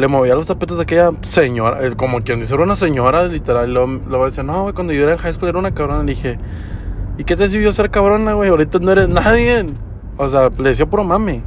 le 0.00 0.08
movía 0.08 0.34
los 0.34 0.46
zapatos 0.46 0.78
a 0.78 0.82
aquella 0.82 1.10
señora, 1.22 1.86
eh, 1.86 1.94
como 1.94 2.22
quien 2.22 2.40
dice, 2.40 2.54
era 2.54 2.64
una 2.64 2.76
señora, 2.76 3.26
literal. 3.26 3.72
Lo, 3.72 3.86
lo 3.86 4.24
decía, 4.24 4.42
no, 4.42 4.62
güey, 4.62 4.74
cuando 4.74 4.92
yo 4.92 5.02
era 5.02 5.12
en 5.12 5.18
high 5.18 5.34
school 5.34 5.48
era 5.48 5.58
una 5.58 5.72
cabrona. 5.72 6.02
Le 6.02 6.14
dije, 6.14 6.38
¿y 7.18 7.24
qué 7.24 7.36
te 7.36 7.48
sirvió 7.48 7.70
ser 7.72 7.90
cabrona, 7.90 8.32
güey? 8.32 8.50
Ahorita 8.50 8.78
no 8.78 8.90
eres 8.92 9.08
nadie. 9.08 9.66
O 10.16 10.28
sea, 10.28 10.50
le 10.58 10.70
decía 10.70 10.86
puro 10.86 11.04
mami. 11.04 11.42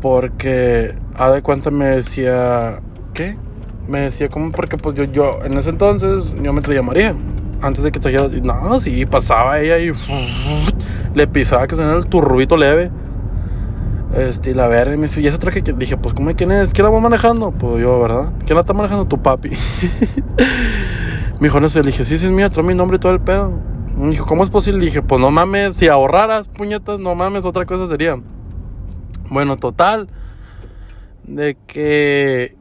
Porque, 0.00 0.94
a 1.16 1.30
de 1.30 1.42
cuenta 1.42 1.70
me 1.70 1.86
decía, 1.86 2.80
¿qué? 3.14 3.36
Me 3.88 4.00
decía, 4.00 4.28
¿cómo? 4.28 4.50
Porque 4.50 4.76
pues 4.76 4.96
yo, 4.96 5.04
yo, 5.04 5.38
en 5.44 5.56
ese 5.56 5.70
entonces, 5.70 6.32
yo 6.42 6.52
me 6.52 6.60
traía 6.60 6.82
María. 6.82 7.14
Antes 7.62 7.84
de 7.84 7.90
que 7.90 8.00
trajera, 8.00 8.28
no, 8.42 8.80
sí, 8.80 9.06
pasaba 9.06 9.60
ella 9.60 9.78
y 9.78 9.92
le 11.14 11.26
pisaba 11.26 11.66
que 11.66 11.76
se 11.76 11.82
el 11.82 12.06
turbito 12.06 12.56
leve. 12.56 12.90
Este, 14.14 14.50
y 14.50 14.54
la 14.54 14.68
verga, 14.68 14.94
y 14.94 14.96
me 14.96 15.08
dice, 15.08 15.20
¿y 15.20 15.26
esa 15.26 15.38
traje 15.38 15.62
que 15.62 15.72
dije, 15.72 15.96
pues, 15.96 16.14
¿cómo 16.14 16.32
quién 16.34 16.52
es? 16.52 16.72
¿Quién 16.72 16.84
la 16.84 16.90
va 16.90 17.00
manejando? 17.00 17.50
Pues 17.50 17.82
yo, 17.82 18.00
¿verdad? 18.00 18.32
¿Quién 18.44 18.54
la 18.54 18.60
está 18.60 18.72
manejando? 18.72 19.06
Tu 19.06 19.20
papi. 19.20 19.50
me 21.40 21.48
dijo, 21.48 21.60
no 21.60 21.68
sé, 21.68 21.80
le 21.80 21.90
dije, 21.90 22.04
sí, 22.04 22.16
sí 22.16 22.26
es 22.26 22.30
mía, 22.30 22.48
trae 22.48 22.64
mi 22.64 22.74
nombre 22.74 22.96
y 22.96 23.00
todo 23.00 23.12
el 23.12 23.20
pedo. 23.20 23.52
Me 23.96 24.10
dijo, 24.10 24.26
¿cómo 24.26 24.44
es 24.44 24.50
posible? 24.50 24.80
Le 24.80 24.86
dije, 24.86 25.02
pues 25.02 25.20
no 25.20 25.30
mames, 25.30 25.76
si 25.76 25.88
ahorraras, 25.88 26.48
puñetas, 26.48 27.00
no 27.00 27.14
mames, 27.14 27.44
otra 27.44 27.66
cosa 27.66 27.86
sería. 27.86 28.20
Bueno, 29.28 29.56
total. 29.56 30.08
De 31.24 31.56
que 31.66 32.56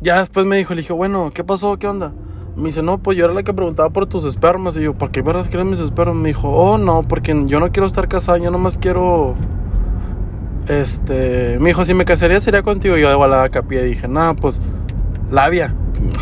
ya 0.00 0.18
después 0.20 0.46
me 0.46 0.56
dijo, 0.56 0.74
le 0.74 0.80
dije, 0.80 0.92
bueno, 0.92 1.30
¿qué 1.32 1.44
pasó? 1.44 1.78
¿Qué 1.78 1.86
onda? 1.86 2.12
Me 2.56 2.64
dice, 2.64 2.82
no, 2.82 2.98
pues 2.98 3.16
yo 3.16 3.24
era 3.24 3.34
la 3.34 3.44
que 3.44 3.54
preguntaba 3.54 3.90
por 3.90 4.06
tus 4.06 4.24
espermas. 4.24 4.76
Y 4.76 4.82
yo, 4.82 4.94
¿por 4.94 5.10
qué 5.10 5.22
verás 5.22 5.46
quieren 5.46 5.70
mis 5.70 5.78
espermas? 5.78 6.16
Me 6.16 6.28
dijo, 6.28 6.48
oh, 6.48 6.76
no, 6.76 7.02
porque 7.02 7.40
yo 7.46 7.60
no 7.60 7.70
quiero 7.70 7.86
estar 7.86 8.08
casada, 8.08 8.38
yo 8.38 8.50
nomás 8.50 8.76
quiero 8.78 9.36
este, 10.68 11.58
me 11.60 11.70
dijo, 11.70 11.84
si 11.84 11.94
me 11.94 12.04
casaría 12.04 12.40
sería 12.40 12.62
contigo. 12.62 12.96
Y 12.96 13.00
yo 13.00 13.08
de 13.08 13.14
volada 13.14 13.48
capilla 13.48 13.82
y 13.82 13.90
dije, 13.90 14.06
nada, 14.06 14.34
pues, 14.34 14.60
labia. 15.30 15.74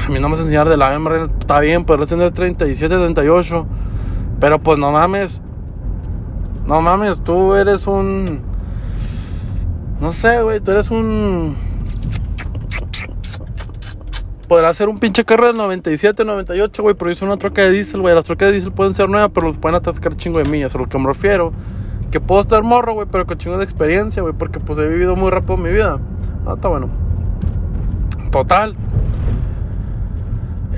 A 0.06 0.08
mí 0.08 0.18
no 0.20 0.28
me 0.28 0.34
vas 0.34 0.40
a 0.40 0.42
enseñar 0.42 0.68
de 0.68 0.76
labia, 0.76 1.24
está 1.38 1.60
bien, 1.60 1.84
podrás 1.84 2.08
tener 2.08 2.30
37, 2.30 2.96
38. 2.96 3.66
Pero 4.40 4.58
pues 4.58 4.78
no 4.78 4.92
mames. 4.92 5.40
No 6.66 6.80
mames, 6.80 7.22
tú 7.22 7.54
eres 7.54 7.86
un. 7.86 8.42
No 10.00 10.12
sé, 10.12 10.42
güey, 10.42 10.60
tú 10.60 10.70
eres 10.70 10.90
un. 10.90 11.56
Podrás 14.48 14.76
ser 14.76 14.88
un 14.88 14.98
pinche 14.98 15.24
carro 15.24 15.48
del 15.48 15.56
97, 15.56 16.24
98, 16.24 16.82
güey, 16.82 16.94
pero 16.94 17.10
hizo 17.10 17.24
una 17.24 17.36
troca 17.36 17.62
de 17.62 17.70
diésel, 17.70 18.00
güey. 18.00 18.14
Las 18.14 18.24
trocas 18.24 18.48
de 18.48 18.52
diésel 18.52 18.72
pueden 18.72 18.94
ser 18.94 19.08
nuevas, 19.08 19.30
pero 19.34 19.48
los 19.48 19.58
pueden 19.58 19.76
atascar 19.76 20.16
chingo 20.16 20.38
de 20.38 20.44
millas. 20.44 20.74
A 20.74 20.78
lo 20.78 20.88
que 20.88 20.98
me 20.98 21.06
refiero 21.06 21.52
que 22.16 22.20
puedo 22.20 22.40
estar 22.40 22.62
morro, 22.62 22.94
güey, 22.94 23.06
pero 23.12 23.26
con 23.26 23.36
chingo 23.36 23.58
de 23.58 23.64
experiencia, 23.64 24.22
güey, 24.22 24.32
porque 24.32 24.58
pues 24.58 24.78
he 24.78 24.88
vivido 24.88 25.16
muy 25.16 25.30
rápido 25.30 25.58
mi 25.58 25.68
vida. 25.68 25.98
No, 26.46 26.54
está 26.54 26.68
bueno. 26.68 26.88
Total. 28.32 28.74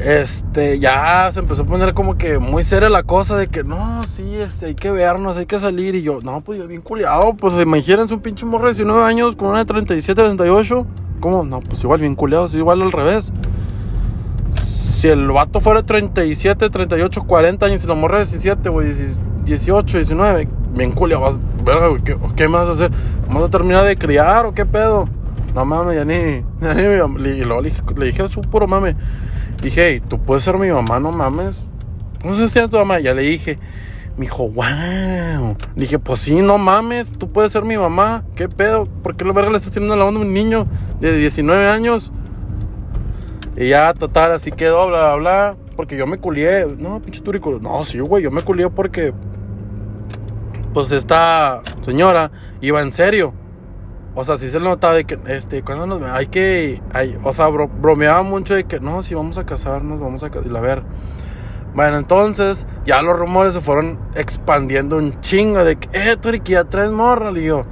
Este, 0.04 0.80
ya 0.80 1.30
se 1.33 1.38
empezó 1.38 1.62
a 1.62 1.66
poner 1.66 1.95
como 1.95 2.18
que 2.18 2.40
muy 2.40 2.64
seria 2.64 2.88
la 2.88 3.04
cosa 3.04 3.37
de 3.37 3.47
que 3.47 3.62
no, 3.62 4.02
sí, 4.02 4.35
este, 4.35 4.66
hay 4.66 4.75
que 4.75 4.90
vernos, 4.90 5.37
hay 5.37 5.47
que 5.47 5.61
salir. 5.61 5.95
Y 5.95 6.02
yo, 6.02 6.18
no, 6.23 6.40
pues 6.40 6.59
yo 6.59 6.66
bien 6.66 6.80
culiado, 6.80 7.35
pues 7.35 7.54
imagínense 7.54 8.12
un 8.12 8.21
pinche 8.21 8.45
morro 8.45 8.66
de 8.66 8.75
19 8.75 9.00
años 9.04 9.37
con 9.37 9.50
una 9.50 9.61
de 9.61 9.64
37, 9.66 10.21
38. 10.21 10.87
¿Cómo? 11.21 11.45
No, 11.45 11.61
pues 11.61 11.85
igual 11.85 12.00
bien 12.00 12.16
culiado, 12.16 12.47
es 12.47 12.54
igual 12.54 12.83
al 12.83 12.90
revés. 12.90 13.33
Si 14.61 15.07
el 15.07 15.28
vato 15.28 15.61
fuera 15.61 15.85
37, 15.85 16.68
38, 16.68 17.23
40 17.23 17.64
años 17.64 17.85
y 17.85 17.87
la 17.87 17.95
morra 17.95 18.18
de 18.18 18.25
17, 18.25 18.68
güey, 18.71 18.92
18, 19.45 19.99
19, 19.99 20.49
bien 20.78 20.92
culia, 20.92 21.18
vas, 21.18 21.37
verga, 21.64 21.88
güey, 21.88 22.02
¿qué, 22.02 22.16
¿qué 22.37 22.47
vas 22.47 22.68
a 22.68 22.73
hacer? 22.73 22.90
¿Vamos 23.26 23.44
a 23.44 23.50
terminar 23.50 23.85
de 23.85 23.97
criar 23.97 24.47
o 24.47 24.54
qué 24.54 24.64
pedo? 24.64 25.06
No 25.54 25.64
mames, 25.64 25.97
ya 25.97 26.04
ni, 26.04 26.14
ya 26.61 26.75
ni 26.75 26.82
mi 26.82 26.97
mam- 26.99 27.37
Y 27.37 27.44
luego 27.44 27.61
le 27.62 27.70
dije, 27.70 27.82
le 27.97 28.06
dije 28.06 28.28
su 28.28 28.40
puro 28.42 28.66
mame. 28.66 28.97
Dije, 29.62 29.88
hey, 29.88 30.02
tú 30.06 30.18
puedes 30.20 30.44
ser 30.44 30.56
mi 30.56 30.70
mamá, 30.70 31.00
no 31.00 31.11
mames. 31.12 31.56
¿Cómo 32.23 32.35
se 32.37 32.49
llama 32.49 32.68
tu 32.70 32.76
mamá? 32.76 33.00
Ya 33.00 33.12
le 33.12 33.23
dije. 33.23 33.58
Me 34.16 34.23
dijo, 34.25 34.49
wow. 34.50 35.56
Dije, 35.76 35.99
pues 35.99 36.20
sí, 36.20 36.40
no 36.42 36.58
mames, 36.58 37.11
tú 37.12 37.30
puedes 37.30 37.52
ser 37.52 37.64
mi 37.64 37.76
mamá. 37.76 38.25
¿Qué 38.35 38.49
pedo? 38.49 38.87
¿Por 39.02 39.16
qué 39.16 39.25
la 39.25 39.32
verga 39.32 39.50
le 39.50 39.56
estás 39.58 39.70
haciendo 39.70 39.94
la 39.97 40.04
onda 40.04 40.20
a 40.20 40.25
un 40.25 40.32
niño 40.32 40.66
de 41.00 41.12
19 41.16 41.68
años? 41.68 42.12
Y 43.56 43.68
ya, 43.68 43.92
total, 43.94 44.32
así 44.32 44.52
quedó, 44.52 44.87
bla, 44.88 45.14
bla, 45.14 45.16
bla. 45.16 45.56
Porque 45.76 45.97
yo 45.97 46.06
me 46.06 46.18
culié. 46.18 46.66
No, 46.78 47.00
pinche 47.00 47.20
turico. 47.20 47.58
No, 47.61 47.85
sí, 47.85 47.99
güey, 48.00 48.23
yo 48.23 48.30
me 48.30 48.42
culié 48.42 48.68
porque. 48.70 49.12
Pues 50.75 50.92
esta 50.92 51.62
señora 51.80 52.30
iba 52.60 52.80
en 52.82 52.92
serio. 52.92 53.32
O 54.14 54.25
sea, 54.25 54.37
sí 54.37 54.50
se 54.50 54.58
notaba 54.58 54.94
de 54.94 55.04
que, 55.04 55.18
este, 55.26 55.62
cuando 55.62 55.87
nos 55.87 56.02
hay 56.10 56.26
que, 56.26 56.82
hay, 56.92 57.16
o 57.22 57.32
sea, 57.32 57.48
bro- 57.48 57.68
bromeaba 57.80 58.22
mucho 58.22 58.54
de 58.54 58.64
que, 58.64 58.80
no, 58.80 59.02
si 59.02 59.14
vamos 59.14 59.38
a 59.38 59.46
casarnos, 59.46 60.00
vamos 60.00 60.22
a, 60.25 60.30
ca- 60.30 60.40
y 60.44 60.48
la 60.48 60.60
ver. 60.60 60.82
Bueno, 61.75 61.98
entonces, 61.98 62.66
ya 62.84 63.00
los 63.02 63.16
rumores 63.16 63.54
se 63.54 63.60
fueron 63.60 63.98
expandiendo 64.16 64.96
un 64.96 65.20
chingo 65.20 65.62
de 65.62 65.76
que, 65.76 65.88
eh, 65.96 66.16
tú 66.20 66.30
que 66.42 66.52
ya 66.52 66.64
traes 66.64 66.90
morra, 66.90 67.30
y 67.38 67.44
yo, 67.44 67.64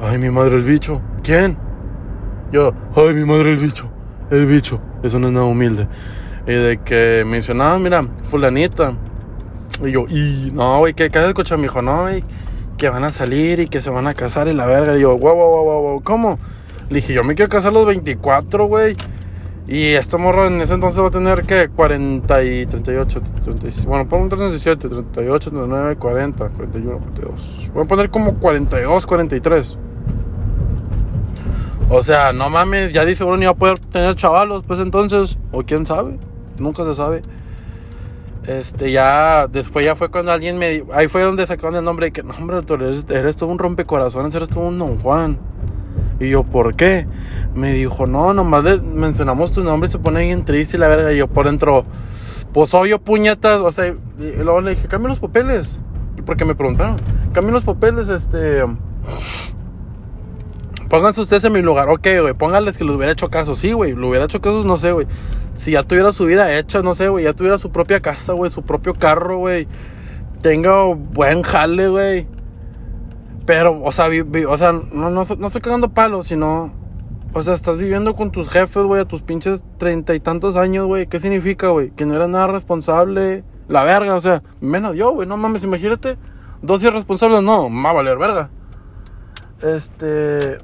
ay, 0.00 0.18
mi 0.18 0.28
madre 0.30 0.56
el 0.56 0.64
bicho, 0.64 1.00
¿quién? 1.22 1.56
Yo, 2.52 2.72
ay, 2.94 3.14
mi 3.14 3.24
madre 3.24 3.52
el 3.52 3.56
bicho, 3.58 3.88
el 4.30 4.44
bicho, 4.46 4.78
eso 5.02 5.18
no 5.18 5.28
es 5.28 5.32
nada 5.32 5.46
humilde. 5.46 5.88
Y 6.46 6.52
de 6.52 6.78
que 6.82 7.24
mencionaban, 7.26 7.82
mira, 7.82 8.04
fulanita. 8.24 8.92
Y 9.84 9.92
yo, 9.92 10.04
y 10.08 10.50
no, 10.54 10.78
güey, 10.78 10.94
¿qué, 10.94 11.10
qué 11.10 11.18
has 11.18 11.28
escuchado? 11.28 11.58
Me 11.58 11.64
dijo, 11.64 11.82
no, 11.82 12.02
güey, 12.02 12.24
que 12.78 12.88
van 12.88 13.04
a 13.04 13.10
salir 13.10 13.60
y 13.60 13.68
que 13.68 13.80
se 13.80 13.90
van 13.90 14.06
a 14.06 14.14
casar 14.14 14.48
y 14.48 14.54
la 14.54 14.66
verga. 14.66 14.96
Y 14.96 15.02
yo, 15.02 15.16
wow, 15.16 15.34
wow, 15.34 15.64
wow, 15.64 15.82
wow, 15.82 16.02
¿cómo? 16.02 16.38
Le 16.88 16.96
dije, 16.96 17.12
yo 17.12 17.24
me 17.24 17.34
quiero 17.34 17.48
casar 17.50 17.70
a 17.70 17.74
los 17.74 17.86
24, 17.86 18.66
güey. 18.66 18.96
Y 19.68 19.94
esta 19.94 20.16
morra 20.16 20.46
en 20.46 20.60
ese 20.60 20.74
entonces 20.74 21.02
va 21.02 21.08
a 21.08 21.10
tener 21.10 21.42
que 21.42 21.68
40 21.68 22.44
y 22.44 22.66
38, 22.66 23.20
36, 23.42 23.84
bueno, 23.84 24.08
pongo 24.08 24.22
un 24.22 24.28
37, 24.28 24.88
38, 24.88 25.50
39, 25.50 25.96
40, 25.96 26.48
41, 26.50 26.98
42. 26.98 27.70
Voy 27.74 27.84
a 27.84 27.88
poner 27.88 28.10
como 28.10 28.34
42, 28.36 29.06
43. 29.06 29.78
O 31.88 32.02
sea, 32.02 32.32
no 32.32 32.48
mames, 32.48 32.92
ya 32.92 33.04
dice 33.04 33.24
uno 33.24 33.36
ni 33.36 33.46
va 33.46 33.52
a 33.52 33.54
poder 33.54 33.80
tener 33.80 34.14
chavalos, 34.14 34.62
pues 34.64 34.78
entonces, 34.78 35.36
o 35.50 35.64
quién 35.64 35.84
sabe, 35.84 36.16
nunca 36.58 36.84
se 36.84 36.94
sabe. 36.94 37.22
Este, 38.46 38.92
ya, 38.92 39.48
después 39.48 39.84
ya 39.84 39.96
fue 39.96 40.08
cuando 40.08 40.30
alguien 40.30 40.56
me 40.56 40.70
di- 40.70 40.82
ahí 40.92 41.08
fue 41.08 41.22
donde 41.22 41.46
sacaron 41.46 41.74
el 41.74 41.84
nombre 41.84 42.06
de 42.06 42.12
que, 42.12 42.22
no, 42.22 42.32
hombre, 42.34 42.62
tú 42.62 42.74
eres, 42.74 43.04
eres 43.10 43.34
todo 43.34 43.48
un 43.50 43.58
rompecorazones, 43.58 44.32
eres 44.34 44.48
todo 44.48 44.68
un 44.68 44.78
don 44.78 44.98
Juan. 44.98 45.38
Y 46.20 46.30
yo, 46.30 46.44
¿por 46.44 46.76
qué? 46.76 47.06
Me 47.54 47.72
dijo, 47.72 48.06
no, 48.06 48.32
nomás 48.32 48.62
le 48.64 48.78
mencionamos 48.80 49.52
tu 49.52 49.62
nombre 49.64 49.88
y 49.88 49.92
se 49.92 49.98
pone 49.98 50.20
bien 50.20 50.44
triste 50.44 50.76
y 50.76 50.80
la 50.80 50.88
verga. 50.88 51.12
Y 51.12 51.18
yo 51.18 51.26
por 51.26 51.46
dentro, 51.46 51.84
pues 52.52 52.72
obvio, 52.72 53.00
puñetas. 53.00 53.60
O 53.60 53.70
sea, 53.72 53.88
y 53.88 53.96
luego 54.36 54.60
le 54.60 54.70
dije, 54.70 54.86
cambia 54.88 55.08
los 55.10 55.20
papeles. 55.20 55.78
Porque 56.24 56.44
me 56.44 56.54
preguntaron, 56.54 56.96
cambien 57.32 57.52
los 57.54 57.64
papeles, 57.64 58.08
este. 58.08 58.62
Pónganse 60.88 61.20
ustedes 61.20 61.44
en 61.44 61.52
mi 61.52 61.62
lugar. 61.62 61.88
Ok, 61.88 62.06
güey, 62.20 62.32
pónganles 62.34 62.78
que 62.78 62.84
le 62.84 62.92
hubiera 62.92 63.12
hecho 63.12 63.28
caso. 63.28 63.54
Sí, 63.54 63.72
güey, 63.72 63.94
le 63.94 64.06
hubiera 64.06 64.24
hecho 64.24 64.40
caso, 64.40 64.62
no 64.64 64.76
sé, 64.76 64.92
güey. 64.92 65.06
Si 65.56 65.72
ya 65.72 65.82
tuviera 65.82 66.12
su 66.12 66.24
vida 66.26 66.56
hecha, 66.56 66.82
no 66.82 66.94
sé, 66.94 67.08
güey, 67.08 67.24
ya 67.24 67.32
tuviera 67.32 67.58
su 67.58 67.72
propia 67.72 68.00
casa, 68.00 68.34
güey, 68.34 68.50
su 68.50 68.62
propio 68.62 68.94
carro, 68.94 69.38
güey. 69.38 69.66
Tenga 70.42 70.84
buen 70.94 71.42
jale, 71.42 71.88
güey. 71.88 72.26
Pero, 73.46 73.82
o 73.82 73.92
sea, 73.92 74.06
o 74.06 74.58
sea 74.58 74.72
no, 74.72 75.10
no, 75.10 75.24
no 75.38 75.46
estoy 75.46 75.62
cagando 75.62 75.88
palos, 75.88 76.26
sino. 76.26 76.72
O 77.32 77.42
sea, 77.42 77.54
estás 77.54 77.78
viviendo 77.78 78.14
con 78.14 78.30
tus 78.30 78.48
jefes, 78.48 78.84
güey, 78.84 79.00
a 79.02 79.04
tus 79.04 79.22
pinches 79.22 79.62
treinta 79.78 80.14
y 80.14 80.20
tantos 80.20 80.56
años, 80.56 80.86
güey. 80.86 81.06
¿Qué 81.06 81.20
significa, 81.20 81.68
güey? 81.68 81.90
Que 81.90 82.06
no 82.06 82.14
eres 82.14 82.28
nada 82.28 82.46
responsable. 82.48 83.44
La 83.68 83.84
verga, 83.84 84.14
o 84.14 84.20
sea, 84.20 84.42
menos 84.60 84.96
yo, 84.96 85.10
güey. 85.12 85.28
No 85.28 85.36
mames, 85.36 85.62
imagínate. 85.62 86.16
Dos 86.62 86.82
irresponsables, 86.82 87.42
no, 87.42 87.68
va 87.70 87.90
a 87.90 87.92
valer 87.92 88.18
verga. 88.18 88.50
Este. 89.62 90.58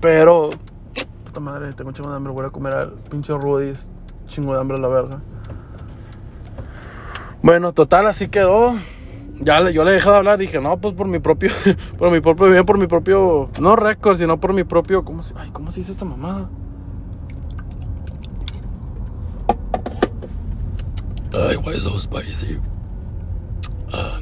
Pero. 0.00 0.50
Puta 1.24 1.40
madre, 1.40 1.72
tengo 1.72 1.92
de 1.92 2.14
hambre. 2.14 2.32
Voy 2.32 2.46
a 2.46 2.50
comer 2.50 2.74
al 2.74 2.92
pinche 3.10 3.32
Rudy's. 3.32 3.88
Chingo 4.26 4.54
de 4.54 4.60
hambre, 4.60 4.78
la 4.78 4.88
verga. 4.88 5.20
Bueno, 7.42 7.72
total, 7.72 8.06
así 8.06 8.28
quedó. 8.28 8.74
Ya 9.40 9.60
le- 9.60 9.72
yo 9.72 9.84
le 9.84 9.90
dejé 9.92 10.08
de 10.10 10.16
hablar, 10.16 10.38
dije, 10.38 10.60
no, 10.60 10.78
pues 10.78 10.94
por 10.94 11.06
mi 11.08 11.18
propio, 11.18 11.50
por 11.98 12.10
mi 12.10 12.20
propio 12.20 12.48
bien, 12.48 12.64
por 12.64 12.78
mi 12.78 12.86
propio, 12.86 13.50
no 13.60 13.74
récord, 13.76 14.16
sino 14.16 14.38
por 14.40 14.52
mi 14.54 14.64
propio, 14.64 15.04
¿cómo 15.04 15.22
se, 15.22 15.34
ay, 15.36 15.50
¿cómo 15.52 15.70
se 15.70 15.80
dice 15.80 15.92
esta 15.92 16.04
mamada? 16.04 16.48
Ay, 21.32 21.56
why 21.56 21.78
so 21.80 21.98
spicy? 21.98 22.60
Ah. 23.92 24.20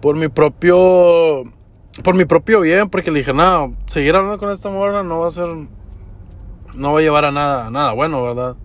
por 0.00 0.16
mi 0.16 0.28
propio, 0.28 1.44
por 2.02 2.14
mi 2.16 2.24
propio 2.24 2.60
bien, 2.60 2.90
porque 2.90 3.10
le 3.12 3.20
dije, 3.20 3.32
no, 3.32 3.72
seguir 3.86 4.16
hablando 4.16 4.38
con 4.38 4.50
esta 4.50 4.68
morra 4.68 5.04
no 5.04 5.20
va 5.20 5.28
a 5.28 5.30
ser, 5.30 5.46
no 6.74 6.92
va 6.92 6.98
a 6.98 7.02
llevar 7.02 7.24
a 7.24 7.30
nada, 7.30 7.66
a 7.66 7.70
nada 7.70 7.92
bueno, 7.92 8.22
¿verdad? 8.22 8.56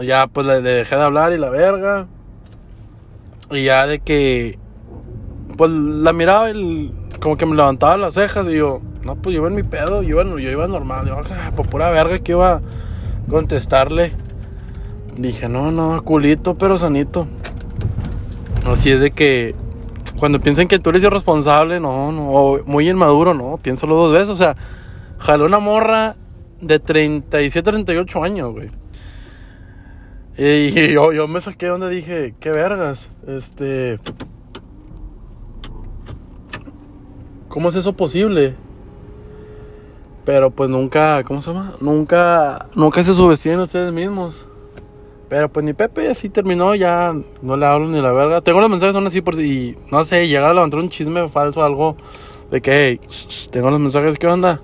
Ya, 0.00 0.26
pues 0.26 0.46
le, 0.46 0.60
dejé 0.62 0.96
de 0.96 1.02
hablar 1.02 1.32
y 1.32 1.38
la 1.38 1.50
verga. 1.50 2.06
Y 3.50 3.64
ya 3.64 3.86
de 3.86 3.98
que. 4.00 4.58
Pues 5.56 5.70
la 5.70 6.12
miraba 6.12 6.50
y 6.50 6.92
como 7.20 7.36
que 7.36 7.44
me 7.44 7.54
levantaba 7.54 7.96
las 7.96 8.14
cejas 8.14 8.46
y 8.48 8.56
yo, 8.56 8.80
no, 9.04 9.16
pues 9.16 9.34
yo 9.34 9.40
iba 9.40 9.48
en 9.48 9.54
mi 9.54 9.62
pedo, 9.62 10.02
yo 10.02 10.20
iba, 10.20 10.24
yo 10.24 10.50
iba 10.50 10.66
normal. 10.66 11.06
Yo, 11.06 11.18
ah, 11.18 11.52
por 11.54 11.68
pura 11.68 11.90
verga 11.90 12.18
que 12.20 12.32
iba 12.32 12.54
a 12.54 12.60
contestarle. 13.28 14.12
Dije, 15.16 15.48
no, 15.48 15.70
no, 15.70 16.02
culito, 16.02 16.56
pero 16.56 16.78
sanito. 16.78 17.26
Así 18.66 18.90
es 18.90 19.00
de 19.00 19.10
que 19.10 19.54
cuando 20.18 20.40
piensen 20.40 20.68
que 20.68 20.78
tú 20.78 20.90
eres 20.90 21.02
irresponsable, 21.02 21.80
no, 21.80 22.12
no, 22.12 22.30
o 22.30 22.64
muy 22.64 22.88
inmaduro, 22.88 23.34
no, 23.34 23.58
piénsalo 23.58 23.94
dos 23.94 24.12
veces. 24.12 24.30
O 24.30 24.36
sea, 24.36 24.56
jaló 25.18 25.44
una 25.44 25.58
morra 25.58 26.16
de 26.62 26.78
37, 26.78 27.70
38 27.70 28.24
años, 28.24 28.52
güey. 28.52 28.70
Y 30.38 30.92
yo, 30.94 31.12
yo 31.12 31.28
me 31.28 31.40
saqué 31.42 31.66
donde 31.66 31.90
dije, 31.90 32.34
qué 32.40 32.50
vergas, 32.50 33.10
este... 33.26 33.98
¿Cómo 37.48 37.68
es 37.68 37.74
eso 37.74 37.92
posible? 37.92 38.54
Pero 40.24 40.50
pues 40.50 40.70
nunca, 40.70 41.22
¿cómo 41.24 41.42
se 41.42 41.52
llama? 41.52 41.74
Nunca, 41.80 42.68
nunca 42.74 43.04
se 43.04 43.12
subestimen 43.12 43.60
ustedes 43.60 43.92
mismos. 43.92 44.46
Pero 45.28 45.52
pues 45.52 45.64
ni 45.64 45.74
Pepe 45.74 46.08
así 46.08 46.30
terminó, 46.30 46.74
ya 46.74 47.14
no 47.42 47.56
le 47.56 47.66
hablo 47.66 47.88
ni 47.88 48.00
la 48.00 48.12
verga. 48.12 48.40
Tengo 48.40 48.60
los 48.60 48.70
mensajes, 48.70 48.94
son 48.94 49.06
así 49.06 49.20
por 49.20 49.36
si, 49.36 49.76
no 49.90 50.02
sé, 50.04 50.28
llega 50.28 50.48
a 50.48 50.54
levantar 50.54 50.80
un 50.80 50.88
chisme 50.88 51.28
falso 51.28 51.60
o 51.60 51.64
algo. 51.64 51.96
De 52.50 52.62
que, 52.62 52.72
hey, 52.72 53.00
tengo 53.50 53.70
los 53.70 53.80
mensajes, 53.80 54.18
¿qué 54.18 54.26
onda? 54.28 54.62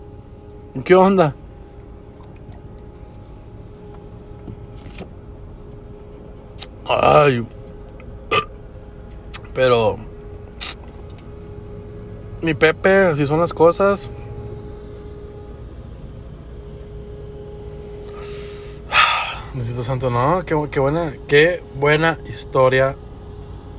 ¿Qué 0.84 0.94
onda? 0.94 1.34
Ay. 6.88 7.46
Pero. 9.54 9.98
Mi 12.40 12.54
Pepe, 12.54 13.06
así 13.06 13.26
son 13.26 13.40
las 13.40 13.52
cosas. 13.52 14.10
Necesito 19.54 19.82
santo, 19.82 20.08
no, 20.08 20.44
qué, 20.44 20.54
buena, 20.78 21.14
qué 21.26 21.62
buena 21.74 22.18
historia 22.28 22.94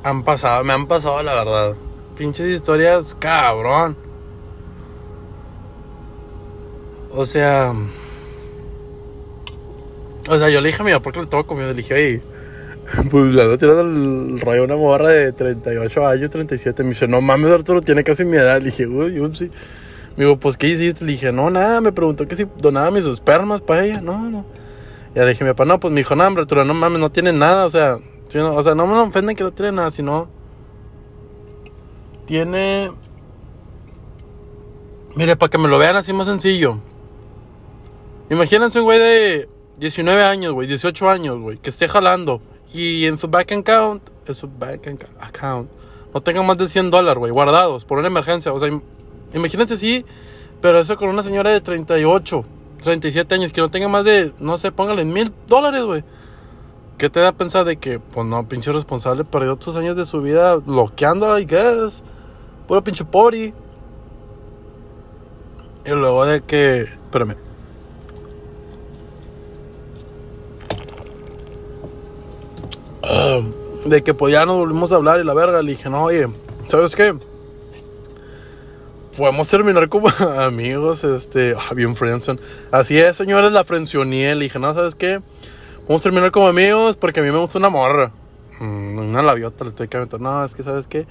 han 0.03 0.23
pasado, 0.23 0.63
me 0.65 0.73
han 0.73 0.87
pasado 0.87 1.23
la 1.23 1.33
verdad. 1.33 1.77
Pinches 2.17 2.47
historias, 2.47 3.15
cabrón. 3.17 3.95
O 7.11 7.25
sea, 7.25 7.73
o 10.27 10.37
sea, 10.37 10.49
yo 10.49 10.59
le 10.59 10.67
dije 10.67 10.81
a 10.81 10.85
mi 10.85 10.91
papá 10.91 11.03
porque 11.03 11.21
le 11.21 11.27
tengo 11.27 11.47
comida, 11.47 11.67
le 11.67 11.75
dije, 11.75 11.93
oye, 11.93 12.21
pues 13.11 13.33
le 13.33 13.41
ando 13.41 13.57
tirando 13.57 13.81
el 13.81 14.39
rollo 14.41 14.63
una 14.63 14.75
morra 14.75 15.09
de 15.09 15.31
38 15.31 16.07
años, 16.07 16.29
37. 16.29 16.83
Me 16.83 16.89
dice, 16.89 17.07
no 17.07 17.21
mames, 17.21 17.51
Arturo, 17.51 17.81
tiene 17.81 18.03
casi 18.03 18.25
mi 18.25 18.37
edad. 18.37 18.59
Le 18.59 18.65
dije, 18.65 18.87
uy, 18.87 19.19
upsi. 19.19 19.45
Me 20.15 20.25
digo, 20.25 20.37
pues, 20.37 20.57
¿qué 20.57 20.67
hiciste? 20.67 21.05
Le 21.05 21.13
dije, 21.13 21.31
no, 21.31 21.49
nada. 21.49 21.81
Me 21.81 21.91
preguntó 21.91 22.27
que 22.27 22.35
si 22.35 22.45
donaba 22.57 22.91
mis 22.91 23.05
espermas 23.05 23.61
para 23.61 23.85
ella. 23.85 24.01
No, 24.01 24.29
no. 24.29 24.45
Ya 25.15 25.23
le 25.23 25.29
dije, 25.29 25.43
mi 25.43 25.51
papá, 25.51 25.65
no, 25.65 25.79
pues 25.79 25.93
me 25.93 26.01
dijo, 26.01 26.15
no, 26.15 26.25
hombre, 26.25 26.41
Arturo, 26.41 26.65
no 26.65 26.73
mames, 26.73 26.99
no 26.99 27.11
tiene 27.11 27.31
nada. 27.31 27.65
O 27.65 27.69
sea, 27.69 27.97
o 27.97 28.63
sea, 28.63 28.75
no 28.75 28.87
me 28.87 28.99
ofenden 28.99 29.35
que 29.35 29.43
no 29.43 29.51
tiene 29.51 29.71
nada, 29.71 29.91
sino. 29.91 30.27
Tiene. 32.25 32.91
Mire, 35.15 35.35
para 35.35 35.49
que 35.49 35.57
me 35.57 35.67
lo 35.67 35.77
vean 35.77 35.95
así 35.95 36.13
más 36.13 36.27
sencillo. 36.27 36.79
Imagínense 38.29 38.79
un 38.79 38.85
güey 38.85 38.99
de 38.99 39.49
19 39.79 40.23
años, 40.23 40.53
güey, 40.53 40.67
18 40.67 41.09
años, 41.09 41.39
güey, 41.39 41.57
que 41.57 41.71
esté 41.71 41.87
jalando 41.87 42.41
y 42.73 43.05
en 43.05 43.17
su 43.17 43.27
bank 43.27 43.51
account, 43.51 44.03
en 44.25 44.35
su 44.35 44.47
bank 44.47 44.87
account, 45.19 45.69
no 46.13 46.21
tenga 46.21 46.41
más 46.41 46.57
de 46.57 46.67
100 46.67 46.91
dólares, 46.91 47.19
güey, 47.19 47.31
guardados 47.31 47.85
por 47.85 47.99
una 47.99 48.07
emergencia. 48.07 48.53
O 48.53 48.59
sea, 48.59 48.69
imagínense 49.33 49.77
sí, 49.77 50.05
pero 50.61 50.79
eso 50.79 50.97
con 50.97 51.09
una 51.09 51.23
señora 51.23 51.51
de 51.51 51.61
38, 51.61 52.45
37 52.83 53.35
años, 53.35 53.51
que 53.51 53.61
no 53.61 53.69
tenga 53.69 53.87
más 53.87 54.05
de, 54.05 54.33
no 54.39 54.57
sé, 54.57 54.71
póngale 54.71 55.05
mil 55.05 55.33
dólares, 55.47 55.83
güey. 55.83 56.03
¿Qué 56.97 57.09
te 57.09 57.21
da 57.21 57.29
a 57.29 57.31
pensar 57.31 57.63
de 57.63 57.77
que, 57.77 57.99
pues 57.99 58.27
no, 58.27 58.47
pinche 58.47 58.71
responsable, 58.71 59.23
perdió 59.23 59.53
otros 59.53 59.75
años 59.75 59.95
de 59.95 60.05
su 60.05 60.21
vida 60.21 60.55
bloqueando, 60.55 61.39
I 61.39 61.45
guess? 61.45 62.03
Puro 62.67 62.83
pinche 62.83 63.05
pori. 63.05 63.53
Y 65.85 65.91
luego 65.91 66.25
de 66.25 66.41
que, 66.41 66.81
espérame. 66.81 67.48
De 73.85 74.03
que 74.03 74.13
pues 74.13 74.33
ya 74.33 74.45
nos 74.45 74.57
volvimos 74.57 74.91
a 74.91 74.95
hablar 74.95 75.19
y 75.19 75.23
la 75.23 75.33
verga. 75.33 75.61
Le 75.61 75.71
dije, 75.71 75.89
no, 75.89 76.03
oye, 76.03 76.27
¿sabes 76.67 76.95
qué? 76.95 77.15
Podemos 79.17 79.47
terminar 79.47 79.89
como 79.89 80.09
amigos, 80.39 81.03
este, 81.03 81.55
ah, 81.57 81.73
bien 81.73 81.95
friendson. 81.95 82.39
Así 82.71 82.97
es, 82.97 83.17
señores, 83.17 83.51
la 83.51 83.63
frencioné. 83.63 84.35
Le 84.35 84.45
dije, 84.45 84.59
no, 84.59 84.73
¿sabes 84.73 84.95
qué? 84.95 85.21
Vamos 85.87 86.01
a 86.01 86.03
terminar 86.03 86.31
como 86.31 86.47
amigos 86.47 86.97
porque 86.97 87.19
a 87.19 87.23
mí 87.23 87.31
me 87.31 87.37
gusta 87.37 87.57
una 87.57 87.69
morra. 87.69 88.11
Mm, 88.59 88.99
una 88.99 89.21
labiota 89.21 89.63
le 89.63 89.71
estoy 89.71 89.87
cagando. 89.87 90.19
No, 90.19 90.45
es 90.45 90.53
que, 90.53 90.63
¿sabes 90.63 90.85
qué? 90.85 91.07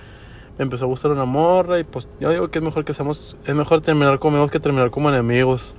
Me 0.57 0.65
empezó 0.65 0.85
a 0.85 0.89
gustar 0.89 1.11
una 1.11 1.25
morra 1.25 1.79
y 1.79 1.85
pues 1.85 2.07
yo 2.21 2.31
digo 2.31 2.49
que 2.49 2.59
es 2.59 2.65
mejor 2.65 2.85
que 2.85 2.95
seamos, 2.95 3.37
es 3.45 3.55
mejor 3.55 3.81
terminar 3.81 4.19
como 4.19 4.37
amigos 4.37 4.51
que 4.51 4.61
terminar 4.61 4.91
como 4.91 5.09
enemigos. 5.09 5.75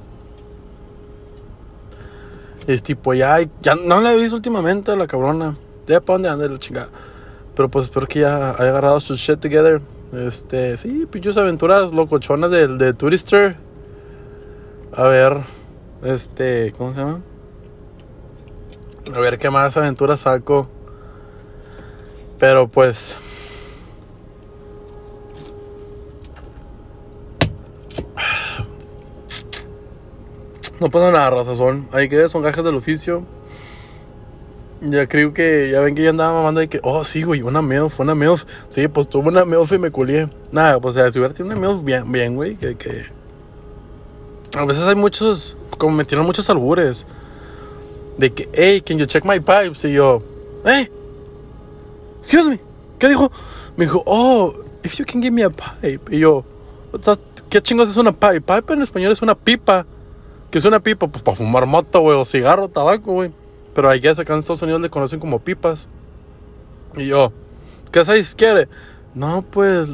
Es 2.67 2.83
tipo, 2.83 3.13
ya, 3.13 3.39
ya 3.61 3.75
no 3.75 3.99
la 4.01 4.13
he 4.13 4.17
visto 4.17 4.35
últimamente 4.35 4.95
la 4.95 5.07
cabrona. 5.07 5.55
Ya 5.89 5.99
para 6.01 6.15
dónde 6.15 6.29
anda 6.29 6.47
la 6.47 6.59
chingada. 6.59 6.89
Pero 7.55 7.67
pues 7.67 7.85
espero 7.85 8.07
que 8.07 8.19
ya 8.19 8.51
haya 8.51 8.69
agarrado 8.69 8.99
su 8.99 9.15
shit 9.15 9.39
together. 9.39 9.81
Este, 10.13 10.77
sí, 10.77 11.07
pinches 11.09 11.35
aventuras 11.35 11.91
locochonas 11.91 12.51
del 12.51 12.77
de 12.77 12.93
Turister. 12.93 13.55
A 14.95 15.03
ver, 15.03 15.37
este, 16.03 16.73
¿cómo 16.77 16.93
se 16.93 16.99
llama? 16.99 17.21
A 19.15 19.19
ver 19.19 19.39
qué 19.39 19.49
más 19.49 19.75
aventuras 19.77 20.21
saco. 20.21 20.69
Pero 22.37 22.67
pues. 22.67 23.17
No 30.79 30.89
pasa 30.89 31.11
nada, 31.11 31.29
razón. 31.31 31.89
Ahí 31.91 32.07
que 32.07 32.29
son 32.29 32.43
gajes 32.43 32.63
del 32.63 32.75
oficio. 32.75 33.25
Ya 34.81 35.07
creo 35.07 35.33
que, 35.33 35.69
ya 35.71 35.81
ven 35.81 35.93
que 35.93 36.03
ya 36.03 36.11
andaba 36.11 36.31
mamando 36.33 36.61
de 36.61 36.69
que, 36.69 36.79
oh, 36.83 37.03
sí, 37.03 37.23
güey, 37.23 37.41
una 37.41 37.61
MILF, 37.61 37.99
una 37.99 38.15
MILF. 38.15 38.45
Sí, 38.69 38.87
pues 38.87 39.09
tuve 39.09 39.27
una 39.27 39.43
MILF 39.43 39.73
y 39.73 39.77
me 39.77 39.91
culié. 39.91 40.29
Nada, 40.51 40.79
pues, 40.79 40.95
o 40.95 40.99
sea, 40.99 41.11
si 41.11 41.19
hubiera 41.19 41.33
tenido 41.33 41.57
una 41.57 41.67
MILF 41.67 41.83
bien, 41.83 42.11
bien, 42.11 42.35
güey, 42.35 42.55
que, 42.55 42.75
que... 42.75 43.05
A 44.57 44.65
veces 44.65 44.83
hay 44.83 44.95
muchos, 44.95 45.57
como 45.77 45.95
me 45.95 46.05
tiran 46.05 46.25
muchos 46.25 46.49
albures. 46.49 47.05
De 48.17 48.29
que, 48.29 48.49
hey, 48.53 48.81
can 48.81 48.97
you 48.97 49.05
check 49.05 49.25
my 49.25 49.39
pipes? 49.39 49.83
Y 49.83 49.93
yo, 49.93 50.23
hey, 50.65 50.89
excuse 52.19 52.45
me, 52.45 52.59
¿qué 52.97 53.09
dijo? 53.09 53.31
Me 53.75 53.85
dijo, 53.85 54.01
oh, 54.05 54.53
if 54.83 54.95
you 54.95 55.05
can 55.05 55.21
give 55.21 55.31
me 55.31 55.43
a 55.43 55.49
pipe. 55.49 56.01
Y 56.09 56.19
yo, 56.19 56.43
¿qué 57.49 57.61
chingos 57.61 57.89
es 57.89 57.97
una 57.97 58.11
pipe? 58.11 58.41
Pipe 58.41 58.73
en 58.73 58.81
español 58.81 59.11
es 59.11 59.21
una 59.21 59.35
pipa. 59.35 59.85
¿Qué 60.49 60.57
es 60.57 60.65
una 60.65 60.79
pipa? 60.79 61.07
Pues 61.07 61.21
para 61.21 61.37
fumar 61.37 61.65
moto, 61.65 61.99
güey, 61.99 62.17
o 62.17 62.25
cigarro, 62.25 62.69
tabaco, 62.69 63.13
güey. 63.13 63.31
Pero 63.79 63.91
hay 63.91 64.05
acá 64.05 64.33
en 64.33 64.39
Estados 64.39 64.61
Unidos 64.61 64.81
le 64.81 64.89
conocen 64.89 65.21
como 65.21 65.39
pipas. 65.39 65.87
Y 66.97 67.05
yo, 67.07 67.31
¿qué 67.93 68.03
size 68.03 68.35
quiere? 68.35 68.67
No, 69.15 69.41
pues, 69.41 69.87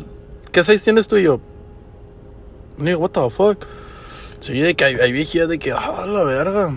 ¿qué 0.52 0.64
size 0.64 0.80
tienes 0.80 1.08
tú 1.08 1.18
y 1.18 1.24
yo? 1.26 1.40
Digo, 2.80 3.02
what 3.02 3.12
the 3.12 3.30
fuck? 3.30 3.64
Sí, 4.40 4.60
de 4.60 4.74
que 4.74 4.86
hay, 4.86 4.96
hay 4.96 5.12
de 5.12 5.60
que, 5.60 5.72
ah, 5.72 6.04
la 6.08 6.24
verga. 6.24 6.76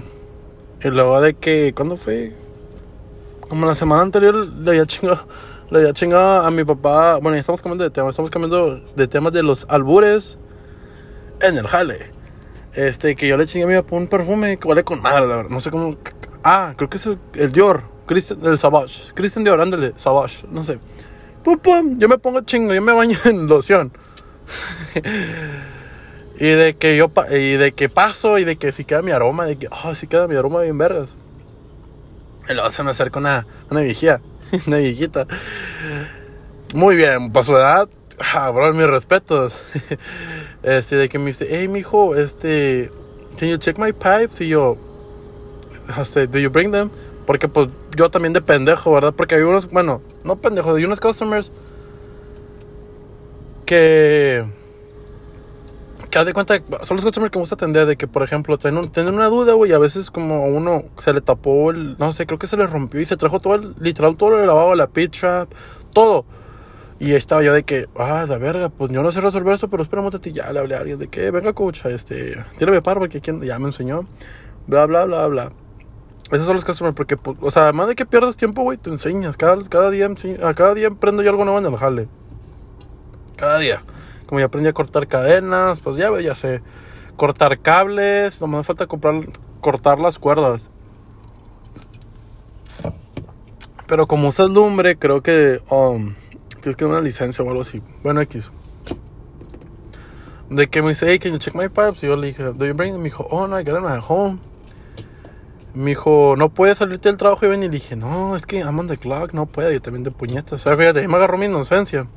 Y 0.85 0.88
luego 0.88 1.18
de 1.22 1.32
que, 1.32 1.72
¿cuándo 1.74 1.96
fue? 1.96 2.35
Como 3.48 3.64
la 3.64 3.74
semana 3.74 4.02
anterior 4.02 4.46
le 4.46 4.70
había 4.72 4.85
chingado, 4.85 5.26
le 5.70 5.78
había 5.78 5.94
chingado 5.94 6.42
a 6.42 6.50
mi 6.50 6.62
papá. 6.62 7.16
Bueno, 7.22 7.37
ya 7.37 7.40
estamos 7.40 7.62
cambiando 7.62 7.85
de 7.85 7.90
tema, 7.90 8.11
estamos 8.11 8.30
cambiando 8.30 8.82
de 8.94 9.09
temas 9.09 9.32
de 9.32 9.42
los 9.42 9.64
albures 9.70 10.37
en 11.40 11.56
el 11.56 11.66
jale. 11.68 12.11
Este, 12.74 13.16
que 13.16 13.26
yo 13.26 13.38
le 13.38 13.46
chingué 13.46 13.64
a 13.64 13.68
mi 13.68 13.82
papá 13.82 13.96
un 13.96 14.09
perfume 14.09 14.59
que 14.59 14.68
huele 14.68 14.85
con 14.85 15.00
madre, 15.00 15.26
la 15.26 15.37
verdad. 15.37 15.50
No 15.50 15.61
sé 15.61 15.70
cómo, 15.70 15.96
Ah, 16.42 16.74
creo 16.77 16.88
que 16.88 16.96
es 16.96 17.07
el, 17.07 17.53
Dior. 17.53 17.83
Christian, 18.07 18.44
el 18.44 18.59
Savage. 18.59 19.12
Christian 19.14 19.44
Dior, 19.44 19.61
ándale, 19.61 19.92
Savage. 19.96 20.46
No 20.51 20.64
sé. 20.64 20.79
Yo 21.96 22.09
me 22.09 22.18
pongo 22.18 22.42
chingo, 22.42 22.74
yo 22.74 22.83
me 22.83 22.92
baño 22.92 23.18
en 23.24 23.46
loción. 23.46 23.92
y 26.38 26.46
de 26.46 26.77
que 26.77 26.96
yo 26.96 27.11
y 27.31 27.57
de 27.57 27.88
paso 27.88 28.38
y 28.38 28.44
de 28.44 28.57
que 28.57 28.72
si 28.72 28.85
queda 28.85 29.03
mi 29.03 29.11
aroma, 29.12 29.46
de 29.46 29.57
que, 29.57 29.68
oh, 29.68 29.94
si 29.94 30.07
queda 30.07 30.29
mi 30.29 30.37
aroma 30.37 30.62
bien 30.62 30.79
vergas. 30.79 31.11
Y 32.48 32.55
luego 32.55 32.70
se 32.70 32.83
me 32.83 32.90
acerca 32.90 33.18
una, 33.18 33.46
una 33.70 33.81
viejita, 33.81 34.20
una 34.66 34.79
viejita. 34.79 35.27
Muy 36.74 36.96
bien, 36.96 37.33
para 37.33 37.44
su 37.44 37.57
edad, 37.57 37.88
ah, 38.35 38.51
bro, 38.51 38.72
mis 38.72 38.87
respetos. 38.87 39.61
este, 40.62 40.96
de 40.96 41.09
que 41.09 41.18
me 41.18 41.27
dice, 41.27 41.46
hey, 41.51 41.68
mijo, 41.68 42.14
este, 42.14 42.90
can 43.38 43.48
you 43.48 43.57
check 43.57 43.79
my 43.79 43.92
pipes? 43.92 44.40
Y 44.40 44.48
yo, 44.48 44.77
este, 46.01 46.27
do 46.27 46.38
you 46.38 46.51
bring 46.51 46.70
them? 46.70 46.90
Porque 47.27 47.48
pues 47.48 47.68
yo 47.96 48.11
también 48.11 48.33
de 48.33 48.40
pendejo, 48.40 48.92
¿verdad? 48.92 49.14
Porque 49.14 49.35
hay 49.35 49.42
unos, 49.42 49.68
bueno, 49.70 50.01
no 50.24 50.37
pendejo, 50.37 50.74
hay 50.74 50.85
unos 50.85 51.01
customers 51.01 51.53
que 53.66 54.46
que 56.11 56.18
haz 56.18 56.27
de 56.27 56.33
cuenta, 56.33 56.55
son 56.83 56.96
los 56.96 57.05
customers 57.05 57.31
que 57.31 57.38
me 57.38 57.42
gusta 57.42 57.55
atender, 57.55 57.87
de 57.87 57.96
que, 57.96 58.07
por 58.07 58.22
ejemplo, 58.22 58.57
traen, 58.57 58.88
tienen 58.90 59.14
una 59.14 59.27
duda, 59.27 59.53
güey, 59.53 59.72
a 59.72 59.79
veces 59.79 60.11
como 60.11 60.46
uno 60.46 60.85
se 60.98 61.12
le 61.12 61.20
tapó 61.20 61.70
el, 61.70 61.96
no 61.98 62.12
sé, 62.12 62.27
creo 62.27 62.38
que 62.38 62.46
se 62.46 62.57
le 62.57 62.66
rompió 62.66 63.01
y 63.01 63.05
se 63.05 63.16
trajo 63.16 63.40
todo 63.40 63.57
el, 63.57 63.74
literal, 63.79 64.16
todo 64.16 64.38
el 64.38 64.46
lavabo, 64.46 64.74
la 64.74 64.87
pit 64.87 65.14
trap, 65.14 65.51
todo. 65.92 66.24
Y 67.01 67.12
estaba 67.12 67.42
yo 67.42 67.53
de 67.53 67.62
que, 67.62 67.87
ah, 67.96 68.24
la 68.29 68.38
verga, 68.38 68.70
pues 68.70 68.90
yo 68.90 69.03
no 69.03 69.12
sé 69.12 69.20
resolver 69.20 69.55
esto, 69.55 69.68
pero 69.68 69.83
espera 69.83 70.01
un 70.01 70.07
momento, 70.07 70.29
ya 70.31 70.53
le 70.53 70.61
hablé 70.61 70.74
a 70.74 70.79
alguien 70.79 70.98
de 70.98 71.09
que, 71.09 71.31
venga, 71.31 71.53
coach, 71.53 71.85
este, 71.87 72.42
tírame 72.59 72.83
paro 72.83 73.01
porque 73.01 73.20
quien 73.20 73.40
ya 73.42 73.59
me 73.59 73.66
enseñó, 73.66 74.07
bla, 74.66 74.87
bla, 74.87 75.05
bla, 75.05 75.27
bla. 75.27 75.53
Esos 76.30 76.46
son 76.46 76.54
los 76.54 76.64
customers 76.64 76.94
porque, 76.94 77.16
pues, 77.16 77.38
o 77.40 77.50
sea, 77.50 77.64
además 77.64 77.88
de 77.88 77.94
que 77.94 78.04
pierdas 78.04 78.36
tiempo, 78.36 78.62
güey, 78.62 78.76
te 78.76 78.90
enseñas. 78.90 79.36
Cada, 79.36 79.62
cada, 79.64 79.90
día, 79.90 80.10
cada 80.54 80.74
día 80.74 80.88
aprendo 80.88 81.22
yo 81.22 81.30
algo 81.30 81.44
nuevo 81.44 81.58
en 81.58 81.66
el 81.66 81.76
jale. 81.76 82.08
Cada 83.36 83.58
día. 83.58 83.82
Como 84.26 84.40
ya 84.40 84.46
aprendí 84.46 84.68
a 84.68 84.74
cortar 84.74 85.06
cadenas, 85.06 85.80
pues 85.80 85.96
ya, 85.96 86.10
ya 86.20 86.34
sé. 86.34 86.60
Cortar 87.16 87.58
cables, 87.60 88.40
no 88.42 88.46
me 88.46 88.62
falta 88.62 88.86
comprar, 88.86 89.26
cortar 89.62 90.00
las 90.00 90.18
cuerdas. 90.18 90.60
Pero 93.86 94.06
como 94.06 94.28
usas 94.28 94.50
lumbre, 94.50 94.98
creo 94.98 95.22
que 95.22 95.62
um, 95.70 96.14
tienes 96.60 96.76
que 96.76 96.84
dar 96.84 96.92
una 96.92 97.00
licencia 97.00 97.42
o 97.42 97.48
algo 97.48 97.62
así. 97.62 97.82
Bueno, 98.02 98.20
X. 98.20 98.52
De 100.50 100.68
que 100.68 100.82
me 100.82 100.90
dice, 100.90 101.06
hey, 101.08 101.18
can 101.18 101.32
you 101.32 101.38
check 101.38 101.54
my 101.54 101.68
pipes? 101.68 102.02
Y 102.02 102.06
yo 102.06 102.16
le 102.16 102.26
dije, 102.26 102.42
do 102.42 102.66
you 102.66 102.74
bring 102.74 102.92
them? 102.92 103.00
Me 103.00 103.08
dijo, 103.08 103.26
oh, 103.30 103.46
no, 103.46 103.58
I 103.58 103.64
got 103.64 103.74
them 103.74 103.86
at 103.86 104.02
home. 104.06 104.40
Me 105.78 105.90
dijo, 105.90 106.34
no 106.36 106.48
puedes 106.48 106.78
salirte 106.78 107.08
del 107.08 107.16
trabajo 107.16 107.46
y 107.46 107.48
ven. 107.48 107.62
Y 107.62 107.66
le 107.66 107.74
dije, 107.74 107.94
no, 107.94 108.34
es 108.34 108.44
que 108.46 108.58
I'm 108.58 108.76
on 108.80 108.88
the 108.88 108.98
clock, 108.98 109.32
no 109.32 109.46
puedo, 109.46 109.70
yo 109.70 109.80
también 109.80 110.02
de 110.02 110.10
puñetas. 110.10 110.60
O 110.60 110.64
sea, 110.64 110.76
fíjate, 110.76 110.98
ahí 110.98 111.06
me 111.06 111.14
agarró 111.14 111.38
mi 111.38 111.46
inocencia. 111.46 112.08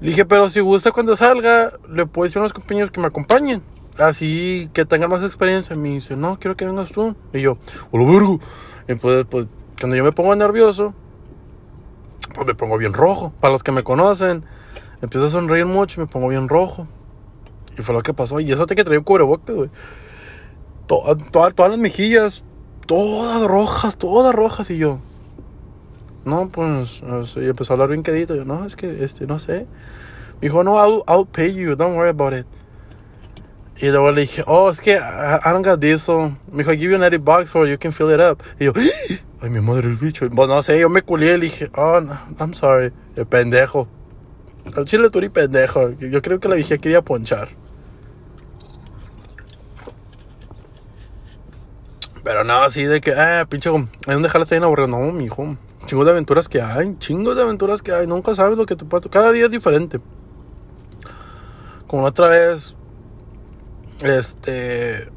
Le 0.00 0.10
dije, 0.10 0.24
pero 0.24 0.48
si 0.48 0.60
gusta 0.60 0.92
cuando 0.92 1.16
salga, 1.16 1.72
le 1.88 2.06
puedes 2.06 2.30
decir 2.30 2.38
a 2.38 2.42
unos 2.42 2.52
compañeros 2.52 2.92
que 2.92 3.00
me 3.00 3.08
acompañen. 3.08 3.62
Así 3.98 4.70
que 4.72 4.84
tengan 4.84 5.10
más 5.10 5.24
experiencia. 5.24 5.74
Me 5.74 5.88
dice, 5.88 6.14
no, 6.14 6.38
quiero 6.38 6.56
que 6.56 6.64
vengas 6.64 6.92
tú. 6.92 7.16
Y 7.32 7.40
yo, 7.40 7.58
lo 7.92 8.06
vergo. 8.06 8.38
Y 8.88 8.94
pues, 8.94 9.26
cuando 9.80 9.96
yo 9.96 10.04
me 10.04 10.12
pongo 10.12 10.36
nervioso, 10.36 10.94
pues 12.32 12.46
me 12.46 12.54
pongo 12.54 12.78
bien 12.78 12.92
rojo. 12.92 13.32
Para 13.40 13.52
los 13.52 13.64
que 13.64 13.72
me 13.72 13.82
conocen, 13.82 14.44
empiezo 15.00 15.26
a 15.26 15.30
sonreír 15.30 15.66
mucho 15.66 16.00
y 16.00 16.04
me 16.04 16.06
pongo 16.06 16.28
bien 16.28 16.48
rojo. 16.48 16.86
Y 17.76 17.82
fue 17.82 17.92
lo 17.92 18.02
que 18.02 18.14
pasó. 18.14 18.38
Y 18.38 18.52
eso 18.52 18.66
te 18.66 18.76
que 18.76 18.82
un 18.88 19.02
cubrebocas, 19.02 19.52
güey 19.52 19.70
todas 20.86 21.70
las 21.70 21.78
mejillas, 21.78 22.44
todas 22.92 23.42
rojas, 23.48 23.96
todas 23.96 24.34
rojas. 24.34 24.70
Y 24.70 24.76
yo, 24.78 24.98
no, 26.24 26.48
pues, 26.50 27.00
y 27.36 27.46
empezó 27.46 27.72
a 27.72 27.74
hablar 27.74 27.88
bien 27.88 28.02
quedito. 28.02 28.34
Yo, 28.34 28.44
no, 28.44 28.66
es 28.66 28.76
que, 28.76 29.02
este, 29.04 29.26
no 29.26 29.38
sé. 29.38 29.66
Me 30.40 30.48
dijo, 30.48 30.62
no, 30.62 30.76
I'll, 30.76 31.02
I'll 31.08 31.26
pay 31.26 31.54
you, 31.54 31.74
don't 31.74 31.96
worry 31.96 32.10
about 32.10 32.34
it. 32.34 32.46
Y 33.80 33.88
luego 33.88 34.12
le 34.12 34.22
dije, 34.22 34.44
oh, 34.46 34.70
es 34.70 34.80
que 34.80 34.92
I, 34.92 35.50
don't 35.52 35.64
got 35.64 35.82
so. 35.98 36.36
Me 36.52 36.58
dijo, 36.58 36.72
I 36.72 36.76
give 36.76 36.90
you 36.90 36.96
an 36.96 37.02
80 37.02 37.18
bucks 37.18 37.50
for 37.50 37.66
you 37.66 37.78
can 37.78 37.92
fill 37.92 38.10
it 38.12 38.20
up. 38.20 38.42
Y 38.60 38.66
yo, 38.66 38.72
ay, 39.40 39.50
mi 39.50 39.60
madre 39.60 39.88
el 39.88 39.96
bicho. 39.96 40.28
Pues 40.28 40.48
no 40.48 40.62
sé, 40.62 40.78
yo 40.78 40.88
me 40.90 41.02
culié 41.02 41.34
y 41.34 41.38
le 41.38 41.44
dije, 41.44 41.70
oh, 41.74 42.00
no, 42.00 42.18
I'm 42.38 42.52
sorry, 42.52 42.92
el 43.16 43.26
pendejo. 43.26 43.88
Al 44.76 44.84
chile 44.84 45.08
tú 45.10 45.18
eres 45.18 45.30
pendejo. 45.30 45.90
Yo 45.98 46.20
creo 46.20 46.38
que 46.38 46.48
la 46.48 46.56
dije 46.56 46.78
quería 46.78 47.02
ponchar. 47.02 47.48
Pero 52.24 52.44
no, 52.44 52.62
así 52.62 52.84
de 52.84 53.00
que, 53.00 53.12
ah, 53.12 53.46
pinche, 53.48 53.70
¿hay 53.70 54.14
dónde 54.14 54.28
jalaste 54.28 54.54
bien 54.54 54.64
aburrido? 54.64 54.88
No, 54.88 55.12
mijo. 55.12 55.56
Chingos 55.86 56.06
de 56.06 56.12
aventuras 56.12 56.48
que 56.48 56.62
hay, 56.62 56.96
chingos 56.98 57.34
de 57.34 57.42
aventuras 57.42 57.82
que 57.82 57.92
hay. 57.92 58.06
Nunca 58.06 58.34
sabes 58.34 58.56
lo 58.56 58.66
que 58.66 58.76
te 58.76 58.84
puede 58.84 59.08
Cada 59.08 59.32
día 59.32 59.46
es 59.46 59.50
diferente. 59.50 59.98
Como 61.88 62.04
otra 62.04 62.28
vez, 62.28 62.76
este. 64.02 65.10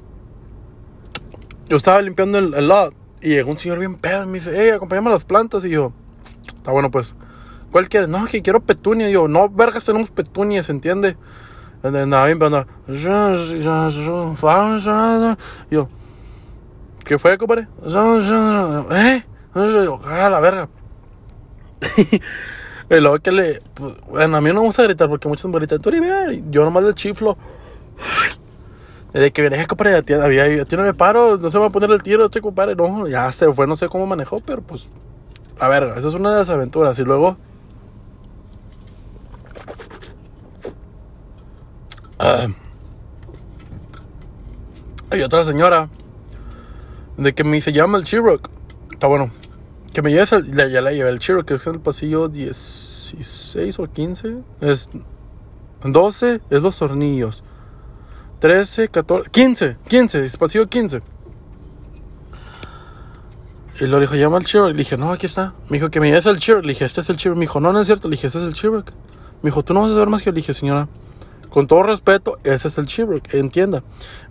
Yo 1.70 1.78
estaba 1.78 2.02
limpiando 2.02 2.38
el, 2.38 2.54
el 2.54 2.68
lot 2.68 2.94
y 3.22 3.30
llegó 3.30 3.52
un 3.52 3.58
señor 3.58 3.80
bien 3.80 3.96
pedo 3.96 4.24
y 4.24 4.28
me 4.28 4.34
dice, 4.34 4.52
hey, 4.56 4.70
acompáñame 4.70 5.10
a 5.10 5.13
las 5.13 5.26
plantas. 5.26 5.63
Y 5.65 5.70
yo, 5.70 5.94
está 6.58 6.72
bueno, 6.72 6.91
pues, 6.91 7.15
¿cuál 7.72 7.88
quieres? 7.88 8.10
No, 8.10 8.26
que 8.26 8.41
quiero 8.41 8.60
petunia. 8.60 9.10
Y 9.10 9.13
yo, 9.13 9.28
no, 9.28 9.50
vergas, 9.50 9.86
tenemos 9.86 10.10
petunias, 10.10 10.70
¿entiende? 10.70 11.18
Andaba 11.84 12.26
bien 12.26 12.39
pedo. 12.39 12.65
Yo, 15.72 15.88
¿qué 17.06 17.18
fue, 17.18 17.38
compadre? 17.38 17.68
¿Eh? 18.91 19.24
Yo, 19.56 20.02
a 20.06 20.30
la 20.30 20.39
verga. 20.41 20.68
y 22.89 23.00
luego 23.00 23.20
que 23.20 23.32
le. 23.32 23.62
Pues, 23.74 23.94
bueno, 24.10 24.38
a 24.38 24.41
mí 24.41 24.50
no 24.50 24.56
me 24.56 24.60
gusta 24.62 24.84
gritar 24.84 25.08
porque 25.08 25.30
muchos 25.30 25.50
me 25.50 25.58
gritan, 25.58 25.80
tú 25.80 25.91
Yo 26.50 26.65
nomás 26.65 26.84
le 26.84 26.94
chiflo. 26.94 27.38
Desde 29.13 29.32
que 29.32 29.41
viene, 29.41 29.65
compadre, 29.65 29.96
a 29.96 30.02
ti, 30.02 30.13
había, 30.13 30.62
a 30.62 30.65
ti 30.65 30.76
no 30.76 30.84
me 30.84 30.94
paro, 30.94 31.38
no 31.38 31.50
se 31.50 31.58
va 31.58 31.68
a 31.68 31.70
poner 31.70 31.89
el 31.89 32.04
tiro, 32.04 32.26
este 32.26 32.41
compadre. 32.41 32.76
No, 32.76 33.08
ya 33.08 33.32
se 33.32 33.54
fue, 33.54 33.65
no 33.65 33.78
sé 33.78 33.88
cómo 33.88 34.06
manejó, 34.06 34.41
pero 34.41 34.62
pues. 34.62 34.89
A 35.58 35.70
ver, 35.70 35.84
esa 35.96 36.10
es 36.10 36.13
una 36.15 36.32
de 36.32 36.39
las 36.39 36.50
aventuras. 36.50 37.00
Y 37.00 37.04
luego. 37.04 37.38
Uh, 42.20 42.52
hay 45.12 45.22
otra 45.22 45.44
señora 45.44 45.89
de 47.17 47.34
que 47.34 47.43
me 47.43 47.54
dice, 47.54 47.71
llama 47.71 47.97
el 47.97 48.04
Chiroc. 48.04 48.49
Está 48.91 49.08
bueno. 49.08 49.32
Que 49.93 50.01
me 50.01 50.12
lleves 50.12 50.34
el, 50.34 50.54
ya 50.54 50.82
la 50.82 50.91
llevé 50.91 51.10
el 51.10 51.19
Chiroc, 51.19 51.45
que 51.45 51.54
es 51.56 51.67
el 51.67 51.80
pasillo 51.80 52.28
16 52.28 53.80
o 53.80 53.88
15. 53.91 54.38
Es 54.62 54.89
12, 55.84 56.41
es 56.49 56.62
los 56.62 56.78
tornillos. 56.78 57.43
13, 58.39 58.89
14, 58.89 59.30
15, 59.30 59.78
15, 59.88 60.25
espacio 60.25 60.67
15. 60.67 61.01
Y 63.80 63.88
lo 63.88 63.99
dijo, 63.99 64.15
llama 64.15 64.38
al 64.38 64.45
Chiro. 64.45 64.67
Le 64.69 64.73
dije, 64.73 64.97
no, 64.97 65.12
aquí 65.12 65.25
está. 65.25 65.54
Me 65.69 65.78
dijo 65.78 65.89
que 65.89 65.99
me 65.99 66.08
lleves 66.08 66.28
al 66.28 66.39
Chiro. 66.39 66.62
Le 66.62 66.69
dije, 66.69 66.86
este 66.86 67.01
es 67.01 67.10
el 67.10 67.17
Chiro. 67.17 67.36
Me 67.36 67.41
dijo, 67.41 67.60
no, 67.60 67.73
no 67.73 67.80
es 67.82 67.88
cierto. 67.88 68.08
Le 68.08 68.13
dije, 68.15 68.28
este 68.28 68.39
es 68.39 68.45
el 68.45 68.54
Chiro. 68.54 68.84
Me 69.41 69.49
dijo, 69.49 69.63
tú 69.63 69.73
no 69.73 69.82
vas 69.82 69.91
a 69.91 69.95
ver 69.95 70.08
más 70.08 70.21
que 70.21 70.28
yo. 70.28 70.32
Le 70.32 70.38
dije, 70.38 70.54
señora, 70.54 70.88
con 71.49 71.67
todo 71.67 71.84
respeto, 71.84 72.38
ese 72.43 72.67
es 72.67 72.77
el 72.77 72.86
Chiro. 72.86 73.19
Entienda. 73.31 73.84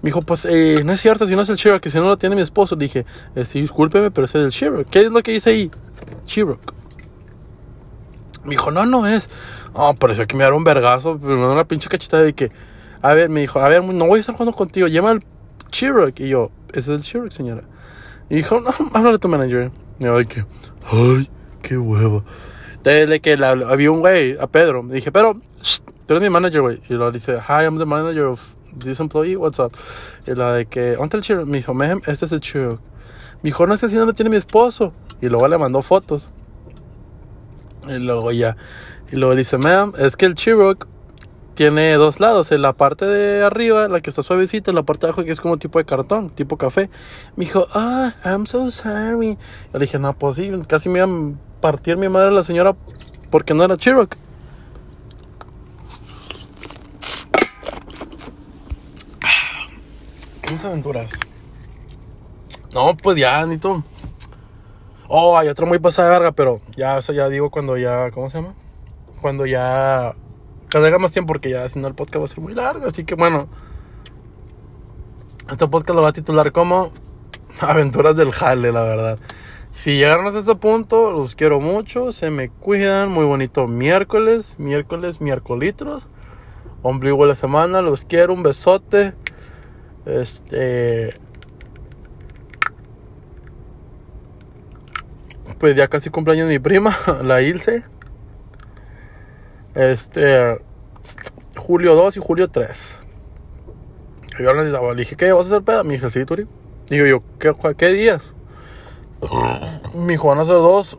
Me 0.02 0.08
dijo, 0.08 0.22
pues 0.22 0.44
eh, 0.44 0.82
no 0.84 0.92
es 0.92 1.00
cierto 1.00 1.26
si 1.26 1.34
no 1.34 1.42
es 1.42 1.48
el 1.48 1.56
Chiro, 1.56 1.80
que 1.80 1.90
si 1.90 1.98
no 1.98 2.04
lo 2.04 2.16
tiene 2.16 2.36
mi 2.36 2.42
esposo. 2.42 2.76
Dije, 2.76 3.06
eh, 3.34 3.44
sí, 3.44 3.60
discúlpeme, 3.60 4.10
pero 4.10 4.26
ese 4.26 4.38
es 4.38 4.44
el 4.44 4.50
Chiro. 4.50 4.84
¿Qué 4.90 5.00
es 5.00 5.10
lo 5.10 5.22
que 5.22 5.32
dice 5.32 5.50
ahí? 5.50 5.70
Chiro. 6.24 6.58
Me 8.44 8.50
dijo, 8.50 8.70
no, 8.70 8.84
no 8.86 9.06
es. 9.06 9.28
No, 9.74 9.94
pareció 9.94 10.26
que 10.26 10.36
me 10.36 10.44
dieron 10.44 10.58
un 10.58 10.64
vergazo. 10.64 11.18
Me 11.18 11.34
dio 11.34 11.52
una 11.52 11.64
pinche 11.64 11.88
cachita 11.88 12.18
de 12.18 12.32
que 12.32 12.50
a 13.04 13.12
ver, 13.12 13.28
me 13.28 13.42
dijo, 13.42 13.60
a 13.60 13.68
ver, 13.68 13.84
no 13.84 14.06
voy 14.06 14.16
a 14.16 14.20
estar 14.20 14.34
jugando 14.34 14.56
contigo, 14.56 14.86
llama 14.86 15.10
al 15.10 15.22
Chirok. 15.70 16.18
Y 16.20 16.30
yo, 16.30 16.50
ese 16.70 16.80
es 16.80 16.88
el 16.88 17.02
Chirok, 17.02 17.30
señora. 17.32 17.64
Y 18.30 18.36
dijo, 18.36 18.58
no, 18.58 18.70
habla 18.94 19.12
de 19.12 19.18
tu 19.18 19.28
manager. 19.28 19.70
Y 19.98 20.04
yo, 20.04 20.16
que, 20.26 20.46
ay, 20.90 21.28
qué 21.60 21.76
huevo. 21.76 22.24
Desde 22.82 23.20
que 23.20 23.36
la, 23.36 23.50
había 23.50 23.90
un 23.90 24.00
güey, 24.00 24.38
a 24.40 24.46
Pedro, 24.46 24.82
me 24.82 24.94
dije, 24.94 25.12
pero, 25.12 25.38
tú 26.06 26.14
eres 26.14 26.22
mi 26.22 26.30
manager, 26.30 26.62
güey. 26.62 26.80
Y 26.88 26.94
lo 26.94 27.10
dice, 27.10 27.38
hi, 27.38 27.64
I'm 27.64 27.78
the 27.78 27.86
manager 27.86 28.26
of 28.26 28.40
this 28.78 29.00
employee, 29.00 29.36
what's 29.36 29.58
up? 29.58 29.72
Y 30.26 30.34
la 30.34 30.52
de 30.52 30.66
que, 30.66 30.92
¿dónde 30.92 31.04
está 31.04 31.16
el 31.16 31.22
Chirok? 31.22 31.46
Me 31.46 31.58
dijo, 31.58 31.74
ma'am, 31.74 32.00
este 32.06 32.26
es 32.26 32.32
el 32.32 32.40
Chirok. 32.40 32.80
Me 33.42 33.48
dijo, 33.48 33.66
no, 33.66 33.76
que 33.76 33.86
así 33.86 33.94
no 33.94 34.12
tiene 34.12 34.30
mi 34.30 34.36
esposo. 34.36 34.92
Y 35.20 35.28
luego 35.28 35.48
le 35.48 35.58
mandó 35.58 35.82
fotos. 35.82 36.28
Y 37.88 37.98
luego 37.98 38.32
ya, 38.32 38.56
y 39.12 39.16
luego 39.16 39.34
le 39.34 39.40
dice, 39.40 39.58
ma'am, 39.58 39.92
es 39.98 40.16
que 40.16 40.26
el 40.26 40.34
Chirok 40.34 40.86
tiene 41.54 41.92
dos 41.94 42.18
lados, 42.18 42.50
en 42.50 42.62
la 42.62 42.72
parte 42.72 43.06
de 43.06 43.44
arriba, 43.44 43.86
la 43.88 44.00
que 44.00 44.10
está 44.10 44.22
suavecita, 44.22 44.70
en 44.70 44.74
la 44.74 44.82
parte 44.82 45.06
de 45.06 45.12
abajo 45.12 45.24
que 45.24 45.30
es 45.30 45.40
como 45.40 45.56
tipo 45.56 45.78
de 45.78 45.84
cartón, 45.84 46.30
tipo 46.30 46.56
café. 46.56 46.90
Me 47.36 47.44
dijo, 47.44 47.68
ah, 47.72 48.14
I'm 48.24 48.46
so 48.46 48.70
sorry. 48.70 49.38
Le 49.72 49.78
dije, 49.78 49.98
no, 49.98 50.12
pues 50.14 50.36
sí, 50.36 50.50
casi 50.66 50.88
me 50.88 50.98
iba 50.98 51.06
a 51.06 51.60
partir 51.60 51.96
mi 51.96 52.08
madre 52.08 52.32
la 52.32 52.42
señora 52.42 52.74
porque 53.30 53.54
no 53.54 53.62
era 53.62 53.76
Chiroc. 53.76 54.16
¿Qué 60.46 60.66
aventuras? 60.66 61.12
No, 62.72 62.96
pues 62.96 63.16
ya, 63.16 63.44
ni 63.46 63.56
tú. 63.56 63.82
Oh, 65.08 65.36
hay 65.38 65.48
otra 65.48 65.66
muy 65.66 65.78
pasada 65.78 66.08
de 66.08 66.14
verga, 66.14 66.32
pero 66.32 66.60
ya, 66.76 66.98
eso 66.98 67.12
ya 67.12 67.28
digo 67.28 67.50
cuando 67.50 67.76
ya, 67.76 68.10
¿cómo 68.10 68.30
se 68.30 68.38
llama? 68.38 68.54
Cuando 69.20 69.46
ya 69.46 70.14
que 70.82 70.98
más 70.98 71.12
tiempo 71.12 71.28
porque 71.28 71.50
ya 71.50 71.68
si 71.68 71.78
no 71.78 71.86
el 71.86 71.94
podcast 71.94 72.20
va 72.20 72.24
a 72.24 72.28
ser 72.28 72.40
muy 72.40 72.54
largo. 72.54 72.88
Así 72.88 73.04
que 73.04 73.14
bueno, 73.14 73.48
este 75.50 75.68
podcast 75.68 75.94
lo 75.94 76.02
va 76.02 76.08
a 76.08 76.12
titular 76.12 76.50
como 76.52 76.92
Aventuras 77.60 78.16
del 78.16 78.32
Jale, 78.32 78.72
la 78.72 78.82
verdad. 78.82 79.18
Si 79.72 79.96
llegaron 79.96 80.26
hasta 80.26 80.40
este 80.40 80.54
punto, 80.56 81.12
los 81.12 81.34
quiero 81.34 81.60
mucho. 81.60 82.12
Se 82.12 82.30
me 82.30 82.48
cuidan. 82.48 83.10
Muy 83.10 83.24
bonito 83.24 83.66
miércoles, 83.68 84.56
miércoles, 84.58 85.20
miércolitros. 85.20 86.06
Ombligo 86.82 87.22
de 87.22 87.30
la 87.30 87.36
semana. 87.36 87.80
Los 87.80 88.04
quiero. 88.04 88.34
Un 88.34 88.42
besote. 88.42 89.14
Este. 90.06 91.14
Pues 95.58 95.76
ya 95.76 95.88
casi 95.88 96.10
cumpleaños 96.10 96.48
mi 96.48 96.58
prima, 96.58 96.96
la 97.22 97.42
Ilse. 97.42 97.84
Este. 99.74 100.58
Julio 101.56 101.94
2 101.94 102.16
y 102.16 102.20
julio 102.20 102.48
3. 102.50 102.98
yo 104.38 104.52
le 104.52 104.94
dije, 104.94 105.16
¿qué 105.16 105.32
vas 105.32 105.46
a 105.46 105.50
hacer 105.50 105.62
peda? 105.62 105.84
Me 105.84 105.94
dije, 105.94 106.10
sí, 106.10 106.24
Turi. 106.24 106.46
Digo 106.88 107.06
yo, 107.06 107.22
¿qué, 107.38 107.54
qué 107.76 107.88
días? 107.88 108.22
Van 109.22 110.38
a 110.38 110.44
ser 110.44 110.56
dos 110.56 110.98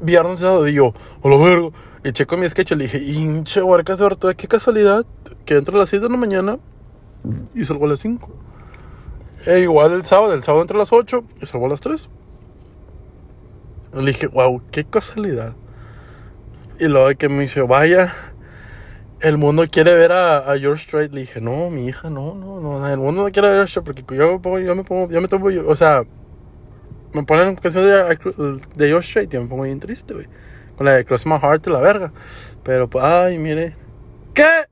viernes 0.00 0.40
y. 0.40 0.68
Y 0.68 0.74
yo, 0.74 0.92
lo 1.24 1.42
vergo. 1.42 1.72
Y 2.04 2.12
checo 2.12 2.36
mi 2.36 2.48
sketch 2.48 2.72
y 2.72 2.74
le 2.76 2.84
dije, 2.84 2.98
hinche, 2.98 3.62
qué 4.36 4.46
casualidad 4.46 5.04
que 5.44 5.56
entro 5.56 5.74
a 5.76 5.80
las 5.80 5.88
6 5.88 6.02
de 6.02 6.08
la 6.08 6.16
mañana 6.16 6.58
y 7.54 7.64
salgo 7.64 7.86
a 7.86 7.88
las 7.88 8.00
5. 8.00 8.28
E 9.46 9.60
igual 9.60 9.92
el 9.92 10.04
sábado, 10.04 10.34
el 10.34 10.42
sábado 10.42 10.62
entro 10.62 10.76
a 10.76 10.80
las 10.80 10.92
8 10.92 11.24
y 11.40 11.46
salgo 11.46 11.66
a 11.66 11.68
las 11.70 11.80
3. 11.80 12.08
Le 13.94 14.12
dije, 14.12 14.26
wow, 14.26 14.60
qué 14.70 14.84
casualidad. 14.84 15.54
Y 16.78 16.88
luego 16.88 17.16
que 17.16 17.28
me 17.28 17.42
dice, 17.42 17.62
vaya, 17.62 18.12
el 19.20 19.38
mundo 19.38 19.64
quiere 19.70 19.94
ver 19.94 20.12
a, 20.12 20.50
a 20.50 20.58
George 20.58 20.84
Strait. 20.84 21.12
Le 21.12 21.22
dije, 21.22 21.40
no, 21.40 21.70
mi 21.70 21.86
hija, 21.86 22.10
no, 22.10 22.34
no, 22.34 22.60
no, 22.60 22.86
el 22.86 22.98
mundo 22.98 23.24
no 23.24 23.30
quiere 23.30 23.48
ver 23.48 23.60
a 23.60 23.66
George 23.66 23.80
porque 23.82 24.04
yo, 24.16 24.40
yo 24.58 24.74
me 24.74 24.84
pongo, 24.84 25.08
yo 25.08 25.20
me 25.20 25.28
tomo, 25.28 25.46
o 25.46 25.76
sea, 25.76 26.02
me 27.12 27.22
ponen 27.22 27.56
canciones 27.56 27.90
de, 27.90 28.60
de 28.74 28.88
George 28.88 29.08
Strait 29.08 29.32
y 29.32 29.38
me 29.38 29.46
pongo 29.46 29.62
bien 29.62 29.80
triste, 29.80 30.12
güey. 30.12 30.26
Con 30.76 30.84
la 30.84 30.92
de 30.92 31.04
Cross 31.06 31.24
My 31.24 31.38
Heart, 31.38 31.66
la 31.68 31.80
verga. 31.80 32.12
Pero, 32.62 32.90
pues, 32.90 33.02
ay, 33.02 33.38
mire, 33.38 33.74
¿qué? 34.34 34.66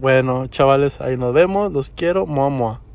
Bueno, 0.00 0.46
chavales, 0.48 1.00
ahí 1.00 1.16
nos 1.16 1.32
vemos, 1.32 1.72
los 1.72 1.90
quiero, 1.90 2.26
mamá. 2.26 2.85